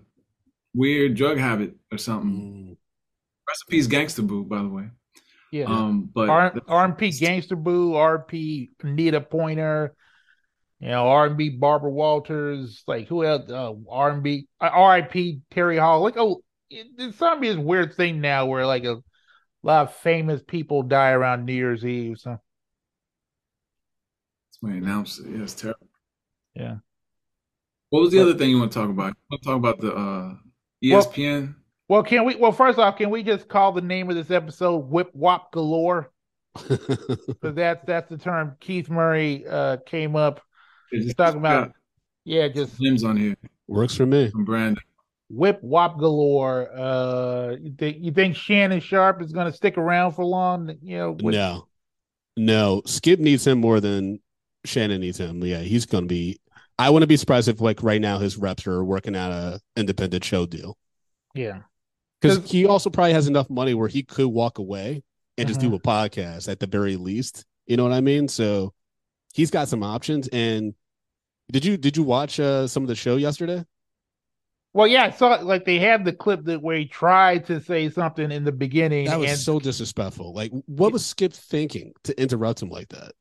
[0.75, 2.31] weird drug habit or something.
[2.31, 2.77] Mm.
[3.47, 4.89] Recipes Gangsta Boo, by the way.
[5.55, 5.67] Yeah.
[5.67, 9.95] Um, but R RMP Gangsta Boo, RP Anita Pointer,
[10.81, 13.49] you know, R&B Barbara Walters, like who else?
[13.49, 16.03] Uh, R&B, uh, RIP Terry Hall.
[16.03, 18.97] Like, oh, it, it's be this weird thing now where like a
[19.63, 22.19] lot of famous people die around New Year's Eve.
[22.19, 22.43] So that's
[24.59, 25.27] when he announced it.
[25.31, 25.87] Yeah, it's terrible.
[26.57, 26.79] yeah,
[27.91, 29.15] What was the other thing you want to talk about?
[29.15, 30.35] You want to talk about the uh,
[30.83, 31.43] ESPN?
[31.43, 31.55] well,
[32.05, 32.37] can we?
[32.37, 36.11] Well, first off, can we just call the name of this episode "Whip Wop Galore"?
[36.69, 40.41] Because that's that's the term Keith Murray uh came up.
[40.93, 41.77] It's just talking about- got
[42.25, 44.31] Yeah, just names on here Works for me.
[44.31, 44.83] from Brandon.
[45.31, 46.71] Whip Wop Galore.
[46.73, 50.77] Uh, you think you think Shannon Sharpe is going to stick around for long?
[50.83, 51.67] You know, with- No,
[52.37, 52.83] no.
[52.87, 54.21] Skip needs him more than
[54.65, 55.43] Shannon needs him.
[55.43, 56.39] Yeah, he's going to be.
[56.79, 60.25] I wouldn't be surprised if, like, right now his reps are working out a independent
[60.25, 60.77] show deal
[61.35, 61.61] yeah,
[62.25, 65.03] because 'Cause- he also probably has enough money where he could walk away
[65.37, 65.71] and just Mhm.
[65.71, 67.45] do a podcast at the very least.
[67.67, 68.29] You know what I mean?
[68.29, 68.73] So
[69.35, 70.29] he's got some options.
[70.29, 70.75] And
[71.53, 73.65] did you did you watch uh, some of the show yesterday?
[74.73, 77.91] Well, yeah, I saw like they had the clip that where he tried to say
[77.91, 80.33] something in the beginning, That was and so disrespectful.
[80.35, 83.13] Like, what was Skip thinking to interrupt him like that?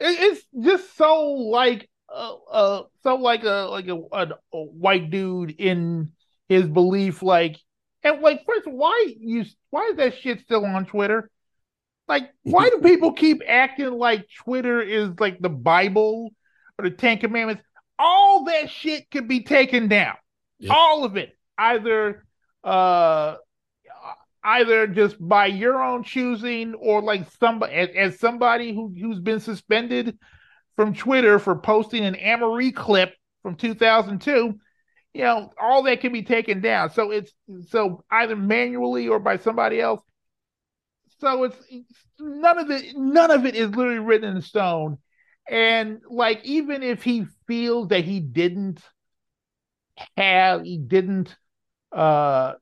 [0.00, 5.50] it's just so like uh, uh so like a like a, a, a white dude
[5.52, 6.12] in
[6.48, 7.58] his belief, like
[8.04, 11.30] and like first, why you why is that shit still on Twitter?
[12.06, 16.32] Like, why do people keep acting like Twitter is like the Bible
[16.78, 17.62] or the Ten Commandments?
[17.98, 20.14] All that shit could be taken down.
[20.58, 20.72] Yep.
[20.76, 21.36] All of it.
[21.56, 22.24] Either
[22.62, 23.36] uh
[24.42, 29.40] either just by your own choosing or like somebody as, as somebody who who's been
[29.40, 30.18] suspended
[30.76, 34.58] from Twitter for posting an Amory clip from 2002
[35.14, 36.90] you know all that can be taken down.
[36.90, 37.32] So it's
[37.68, 40.02] so either manually or by somebody else.
[41.20, 41.56] So it's,
[42.18, 44.98] none of it none of it is literally written in stone.
[45.48, 48.80] And like even if he feels that he didn't
[50.16, 51.34] have he didn't
[51.92, 52.54] uh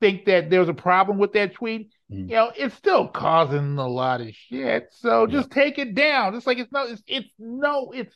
[0.00, 2.28] think that there was a problem with that tweet Mhm.
[2.30, 4.88] you know it's still causing a lot of shit.
[4.92, 5.32] So Yeah.
[5.32, 6.34] just take it down.
[6.34, 8.14] It's like it's no it's, it's no it's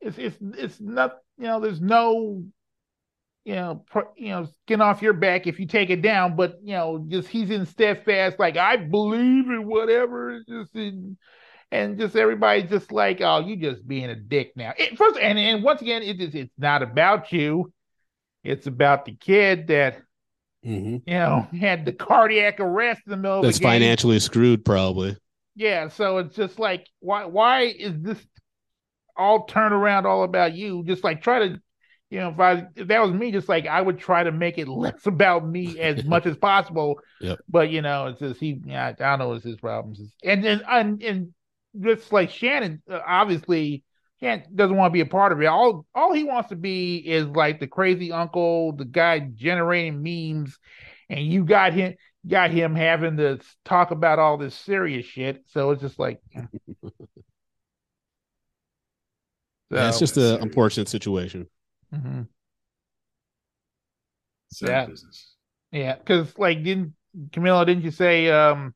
[0.00, 2.44] it's it's it's not you know there's no
[3.44, 6.58] you know pr- you know skin off your back if you take it down but
[6.62, 11.16] you know just he's in steadfast like i believe in whatever it's just in,
[11.72, 15.38] and just everybody just like oh you just being a dick now it, first and
[15.38, 17.72] and once again it is it's not about you
[18.44, 20.02] it's about the kid that
[20.64, 21.00] Mm-hmm.
[21.06, 24.64] you know had the cardiac arrest in the middle That's of the game financially screwed,
[24.64, 25.16] probably.
[25.56, 28.18] yeah, so it's just like why why is this
[29.20, 30.84] all turn around all about you?
[30.84, 31.60] Just like try to
[32.10, 34.58] you know, if I if that was me, just like I would try to make
[34.58, 37.00] it less about me as much as possible.
[37.20, 37.38] Yep.
[37.48, 40.00] But you know, it's just he yeah, I don't know It's his problems.
[40.24, 41.34] And then and, and
[41.80, 43.84] just like Shannon, uh, obviously
[44.20, 45.46] Shannon doesn't want to be a part of it.
[45.46, 50.58] All all he wants to be is like the crazy uncle, the guy generating memes,
[51.08, 51.94] and you got him
[52.26, 55.44] got him having to talk about all this serious shit.
[55.46, 56.20] So it's just like,
[59.70, 61.46] yeah, it's just an unfortunate situation.
[61.94, 62.26] Mhm.
[64.52, 64.86] Sad Yeah.
[64.86, 65.34] business.
[65.72, 66.94] yeah, because like didn't
[67.30, 67.64] Camilo?
[67.66, 68.74] Didn't you say um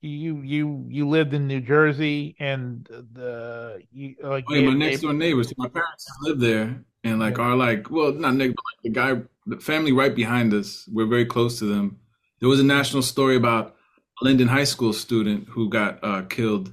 [0.00, 4.78] you you you lived in New Jersey and the you like Oh, yeah, my they-
[4.78, 5.52] next door neighbors.
[5.56, 9.22] My parents live there, and like are like, well, not next, but like the guy,
[9.46, 10.88] the family right behind us.
[10.92, 11.98] We're very close to them.
[12.40, 13.74] There was a national story about
[14.20, 16.72] a Linden High School student who got uh, killed,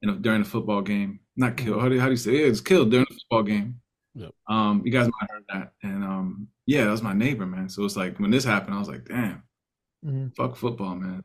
[0.00, 1.20] you know, during a football game.
[1.36, 1.80] Not killed.
[1.80, 2.32] How do how do you say?
[2.32, 3.80] Yeah, it was killed during a football game.
[4.14, 4.30] Yep.
[4.48, 7.68] Um, you guys might have heard that, and um, yeah, that was my neighbor, man.
[7.68, 9.42] So it's like when this happened, I was like, damn,
[10.04, 10.34] Mhm.
[10.36, 11.16] fuck football, man.
[11.16, 11.24] Yeah,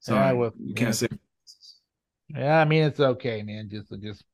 [0.00, 1.08] Sorry, well, you can't say.
[2.28, 3.68] Yeah, I mean it's okay, man.
[3.68, 4.24] Just just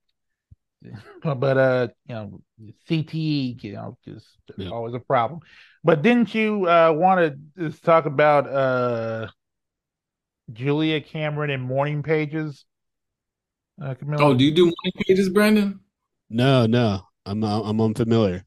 [1.22, 2.40] but uh, you know,
[2.88, 4.26] CTE, you know, just
[4.57, 4.70] Yeah.
[4.70, 5.40] always a problem.
[5.82, 9.28] But didn't you uh want to just talk about uh
[10.53, 12.64] Julia Cameron and morning pages?
[13.81, 14.20] Uh, Camilo?
[14.20, 15.81] Oh, do you do morning pages, Brandon?
[16.31, 17.03] No, no.
[17.27, 18.45] I'm I'm unfamiliar.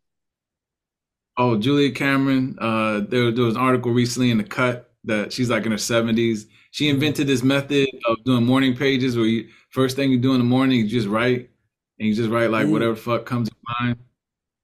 [1.37, 2.57] Oh, Julia Cameron.
[2.59, 5.77] Uh, there, there was an article recently in the Cut that she's like in her
[5.77, 6.45] 70s.
[6.71, 10.39] She invented this method of doing morning pages where you first thing you do in
[10.39, 11.49] the morning, you just write
[11.99, 12.71] and you just write like Ooh.
[12.71, 13.97] whatever fuck comes to mind.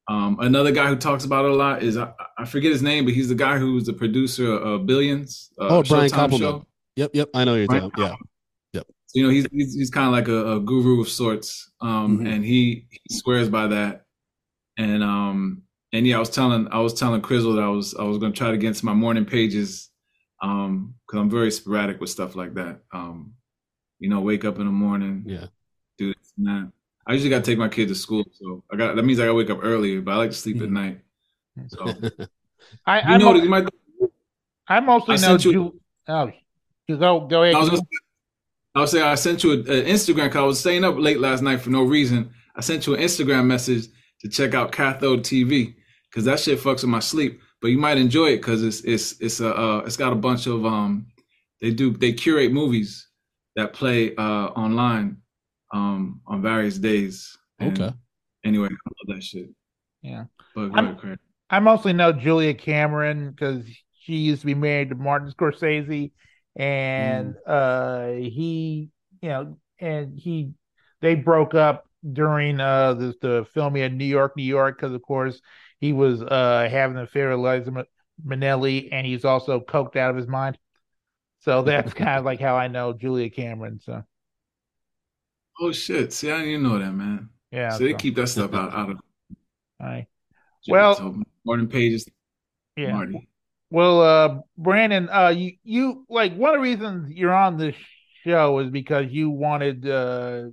[0.07, 3.05] Um, another guy who talks about it a lot is I, I forget his name,
[3.05, 5.51] but he's the guy who's the producer of Billions.
[5.59, 6.39] Uh, Oh, Brian Showtime Koppelman.
[6.39, 6.65] show.
[6.97, 7.29] Yep, yep.
[7.33, 8.03] I know what you're Brian talking.
[8.03, 8.15] Yeah.
[9.15, 12.27] You know, he's he's, he's kind of like a, a guru of sorts, um, Mhm.
[12.35, 14.05] and he, he swears by that.
[14.77, 15.63] And um,
[15.93, 18.33] and yeah, I was telling I was telling Crizzle that I was I was going
[18.33, 19.89] to try to get into my morning pages,
[20.41, 22.81] um, because I'm very sporadic with stuff like that.
[22.93, 23.35] Um,
[23.99, 25.47] you know, wake up in the morning, Yeah.
[25.97, 26.71] do this and that.
[27.07, 29.23] I usually got to take my kid to school, so I got that means I
[29.23, 30.71] got to wake up earlier, but I like to sleep at Mhm.
[30.71, 30.99] night.
[31.69, 31.85] So
[32.85, 33.65] I you I, know, mo- you might.
[34.67, 36.31] I mostly I know you- Ju- Oh,
[36.87, 37.55] you go go ahead.
[38.75, 40.83] I was, Ju- gonna, I saying I sent you an Instagram because I was staying
[40.83, 42.29] up late last night for no reason.
[42.55, 43.87] I sent you an Instagram message
[44.21, 45.75] to check out Cathode TV
[46.09, 47.39] because that shit fucks with my sleep.
[47.61, 50.45] But you might enjoy it because it's it's it's a uh, it's got a bunch
[50.47, 51.07] of um
[51.61, 53.07] they do they curate movies
[53.55, 55.17] that play uh online
[55.73, 57.35] um on various days.
[57.59, 57.95] And Okay.
[58.43, 58.69] Anyway, I
[59.09, 59.49] love that shit.
[60.01, 60.25] Yeah.
[60.53, 61.19] But I'm- ahead,
[61.49, 63.65] I mostly know Julia Cameron because
[63.99, 66.11] she used to be married to Martin Scorsese,
[66.55, 68.89] and uh, he,
[69.21, 70.51] you know, and he,
[71.01, 75.01] they broke up during uh the, the filming in New York, New York, because of
[75.01, 75.41] course
[75.79, 77.83] he was uh having an affair with Liza Mi-
[78.25, 80.57] Minnelli, and he's also coked out of his mind.
[81.39, 83.79] So that's kind of like how I know Julia Cameron.
[83.83, 84.03] So
[85.59, 86.11] Oh shit!
[86.11, 87.29] See, I didn't even know that, man.
[87.51, 88.99] yeah, so they keep that stuff out out of
[89.79, 90.07] all right.
[90.67, 92.07] Well- so morning pages.
[92.75, 92.93] yeah.
[92.93, 93.27] Marty.
[93.69, 97.75] Well, uh, Brandon, uh, you, you like one of the reasons you're on this
[98.23, 100.45] show is because you wanted uh,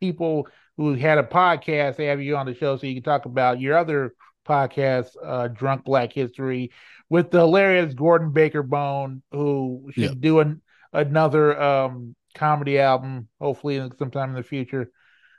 [0.00, 3.26] people who had a podcast to have you on the show so you can talk
[3.26, 4.14] about your other
[4.48, 6.72] podcast, uh, Drunk Black History,
[7.08, 10.62] with the hilarious Gordon Baker Bone, who should do an,
[10.92, 14.90] another um, comedy album, hopefully sometime in the future.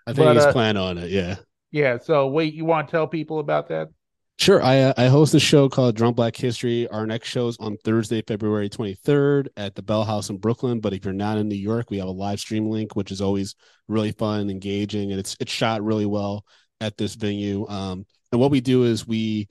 [0.05, 1.09] I think But, he's uh, planning on it.
[1.09, 1.37] Yeah.
[1.71, 3.89] Yeah, so wait, you want to tell people about that?
[4.37, 4.61] Sure.
[4.63, 6.87] I uh, I host a show called Drunk Black History.
[6.87, 10.79] Our next show is on Thursday, February 23rd at the Bell House in Brooklyn.
[10.79, 13.21] But if you're not in New York, we have a live stream link, which is
[13.21, 13.53] always
[13.87, 16.43] really fun, and engaging, and it's it's shot really well
[16.79, 17.67] at this venue.
[17.67, 19.47] Um, and what we do is we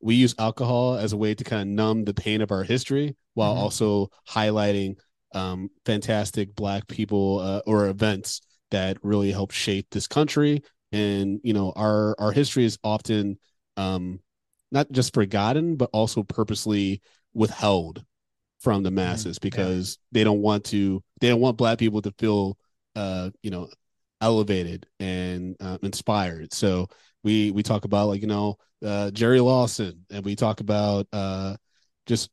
[0.00, 3.14] we use alcohol as a way to kind of numb the pain of our history
[3.34, 3.58] while Mhm.
[3.58, 4.96] also highlighting
[5.34, 8.40] um, fantastic Black people uh, or events
[8.72, 10.62] that really help shape this country.
[10.90, 13.38] And you know, our our history is often
[13.76, 14.20] um,
[14.70, 17.02] not just forgotten, but also purposely
[17.34, 18.04] withheld
[18.60, 21.02] from the masses because they don't want to.
[21.20, 22.56] They don't want Black people to feel,
[22.96, 23.68] uh, you know,
[24.20, 26.52] elevated and uh, inspired.
[26.52, 26.88] So
[27.24, 31.56] we we talk about like you know uh, Jerry Lawson, and we talk about uh,
[32.06, 32.30] just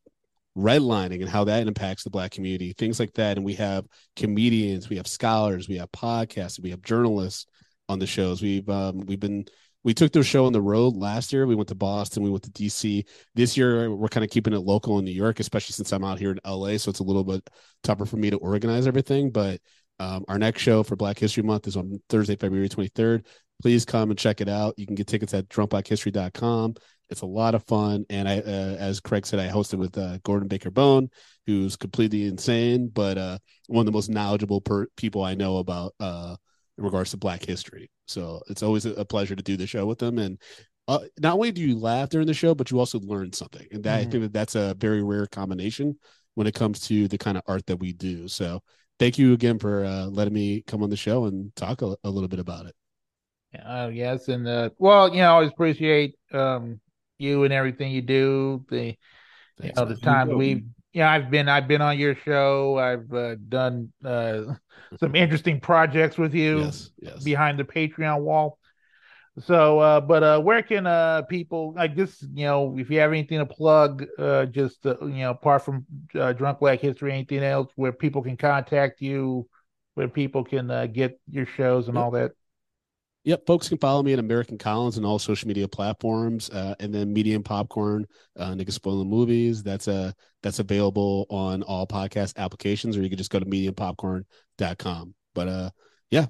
[0.58, 3.38] redlining and how that impacts the black community, things like that.
[3.38, 3.86] And we have
[4.16, 7.46] comedians, we have scholars, we have podcasts, we have journalists
[7.88, 8.42] on the shows.
[8.42, 9.46] We've um, we've been
[9.84, 11.48] we took the show on the road last year.
[11.48, 13.06] We went to Boston, we went to DC.
[13.36, 16.20] This year we're kind of keeping it local in New York, especially since I'm out
[16.20, 17.50] here in LA, so it's a little bit
[17.84, 19.32] tougher for me to organize everything.
[19.32, 19.62] But
[20.00, 23.26] um, our next show for Black History Month is on Thursday, February 23rd.
[23.62, 24.74] Please come and check it out.
[24.78, 26.76] You can get tickets at drunkblackhistory.com.
[27.10, 28.06] It's a lot of fun.
[28.10, 31.10] And I, uh, as Craig said, I hosted with uh, Gordon Baker Bone,
[31.46, 35.94] who's completely insane, but uh, one of the most knowledgeable per- people I know about
[36.00, 36.36] uh,
[36.80, 37.92] in regards to Black history.
[38.08, 40.20] So it's always a a pleasure to do the show with them.
[40.20, 40.40] And
[40.88, 43.68] uh, not only do you laugh during the show, but you also learn something.
[43.72, 44.12] And that I Mhm.
[44.12, 45.98] think that that's a very rare combination
[46.36, 48.28] when it comes to the kind of art that we do.
[48.28, 48.62] So
[49.00, 52.10] thank you again for uh, letting me come on the show and talk a, a
[52.10, 52.76] little bit about it.
[53.66, 56.80] Uh, yes, and uh, well, you know, I always appreciate um
[57.18, 58.64] you and everything you do.
[58.70, 58.96] The
[59.62, 60.02] you Thanks, know the man.
[60.04, 60.36] times welcome.
[60.36, 60.64] we've
[60.94, 62.78] yeah, I've been I've been on your show.
[62.78, 64.56] I've uh, done uh
[65.00, 67.24] some interesting projects with you Yes, yes.
[67.24, 68.58] behind the Patreon wall.
[69.42, 72.22] So, uh, but uh, where can uh people like this?
[72.34, 75.86] You know, if you have anything to plug, uh, just uh, you know, apart from
[76.16, 79.48] uh, Drunk Black History, anything else where people can contact you,
[79.96, 82.32] where people can uh, get your shows and all that.
[83.26, 86.94] Yep, folks can follow me at American Collins on all social media platforms, uh, and
[86.94, 88.06] then Medium Popcorn,
[88.38, 89.62] uh, Nigga Spoiling Movies.
[89.62, 90.12] That's uh
[90.42, 95.14] that's available on all podcast applications, or you can just go to mediumpopcorn.com.
[95.36, 95.70] But uh,
[96.10, 96.28] yeah,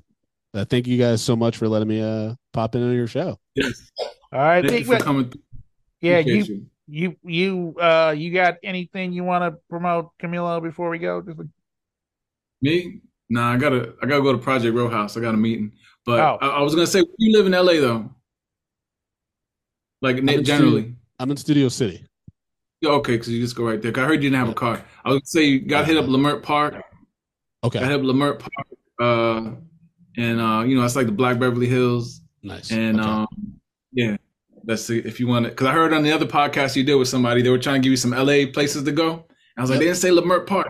[0.54, 3.40] uh, thank you guys so much for letting me uh pop into your show.
[3.56, 3.90] Yes.
[4.34, 5.32] All right, Thank you for coming.
[6.02, 7.16] yeah, you Appreciate you.
[7.24, 11.22] you you uh you got anything you want to promote, Camilo, before we go?
[11.22, 11.48] Just like,
[12.62, 13.02] Me?
[13.30, 15.16] Nah, I gotta I gotta go to Project Row House.
[15.16, 15.72] I got a meeting.
[16.10, 16.38] But Oh.
[16.42, 18.10] I, I was gonna say you live in LA though.
[20.02, 20.82] Like I'm in generally.
[20.82, 22.04] Studio, I'm in Studio City.
[22.82, 23.92] Yeah, okay, because you just go right there.
[23.96, 24.82] I heard you didn't have a car.
[25.06, 26.76] I would say you got hit up Leimert Park.
[27.64, 28.68] Okay, Got hit up Leimert Park.
[29.00, 29.52] Uh,
[30.18, 32.22] and uh, you know, it's like the Black Beverly Hills.
[32.42, 32.72] nice.
[32.72, 33.08] And okay.
[33.10, 33.28] um,
[33.92, 34.18] yeah,
[34.64, 35.50] that's if you want to.
[35.52, 37.86] Because I heard on the other podcast you did with somebody, they were trying to
[37.86, 39.26] give you some LA places to go.
[39.58, 39.80] I was like, Yep.
[39.82, 40.70] they didn't say Leimert Park.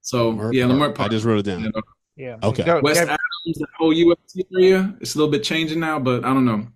[0.00, 0.78] So Leimert yeah, Park.
[0.78, 1.10] Leimert Park.
[1.10, 1.60] I just wrote it down.
[1.64, 1.82] You know,
[2.16, 2.36] Yeah.
[2.42, 2.62] Okay.
[2.64, 4.96] Go- West have- Adams, the whole USC area.
[5.00, 6.66] It's a little bit changing now, but I don't know.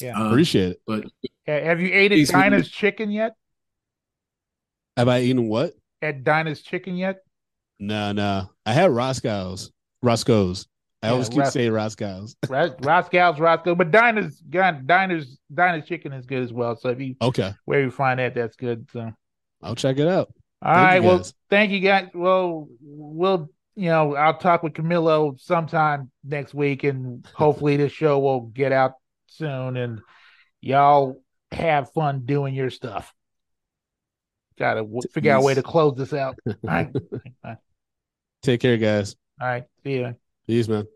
[0.00, 0.18] Yeah.
[0.20, 0.82] Uh, Appreciate it.
[0.86, 1.04] but
[1.46, 2.50] have you ate at Peace, man.
[2.52, 3.34] Dinah's Chicken yet?
[4.96, 5.74] Have I eaten what?
[6.02, 7.20] At Dinah's Chicken yet?
[7.78, 8.50] No, no.
[8.66, 9.70] I had Roscoe's.
[10.02, 10.66] Roscoe's.
[11.02, 12.36] I Yeah, always keep Ros- saying Roscoe's.
[12.48, 16.76] Ros- Roscow's Roscoe, but Dinah's Dinah's Dinah's Chicken is good as well.
[16.76, 18.88] So if you Okay, where you find that, that's good.
[18.92, 19.10] So
[19.62, 20.32] I'll check it out.
[20.64, 22.08] right, well, thank you guys.
[22.14, 28.18] Well, we'll you know I'll talk with Camilo sometime next week, and hopefully this show
[28.18, 28.94] will get out
[29.26, 30.00] soon, and
[30.60, 31.20] y'all
[31.50, 33.12] have fun doing your stuff.
[34.58, 36.36] Got to w- figure out a way to close this out.
[36.46, 37.56] All right, all right,
[38.42, 39.16] Take care, guys.
[39.40, 39.64] all right.
[39.82, 40.14] See you.
[40.46, 40.86] Peace, man.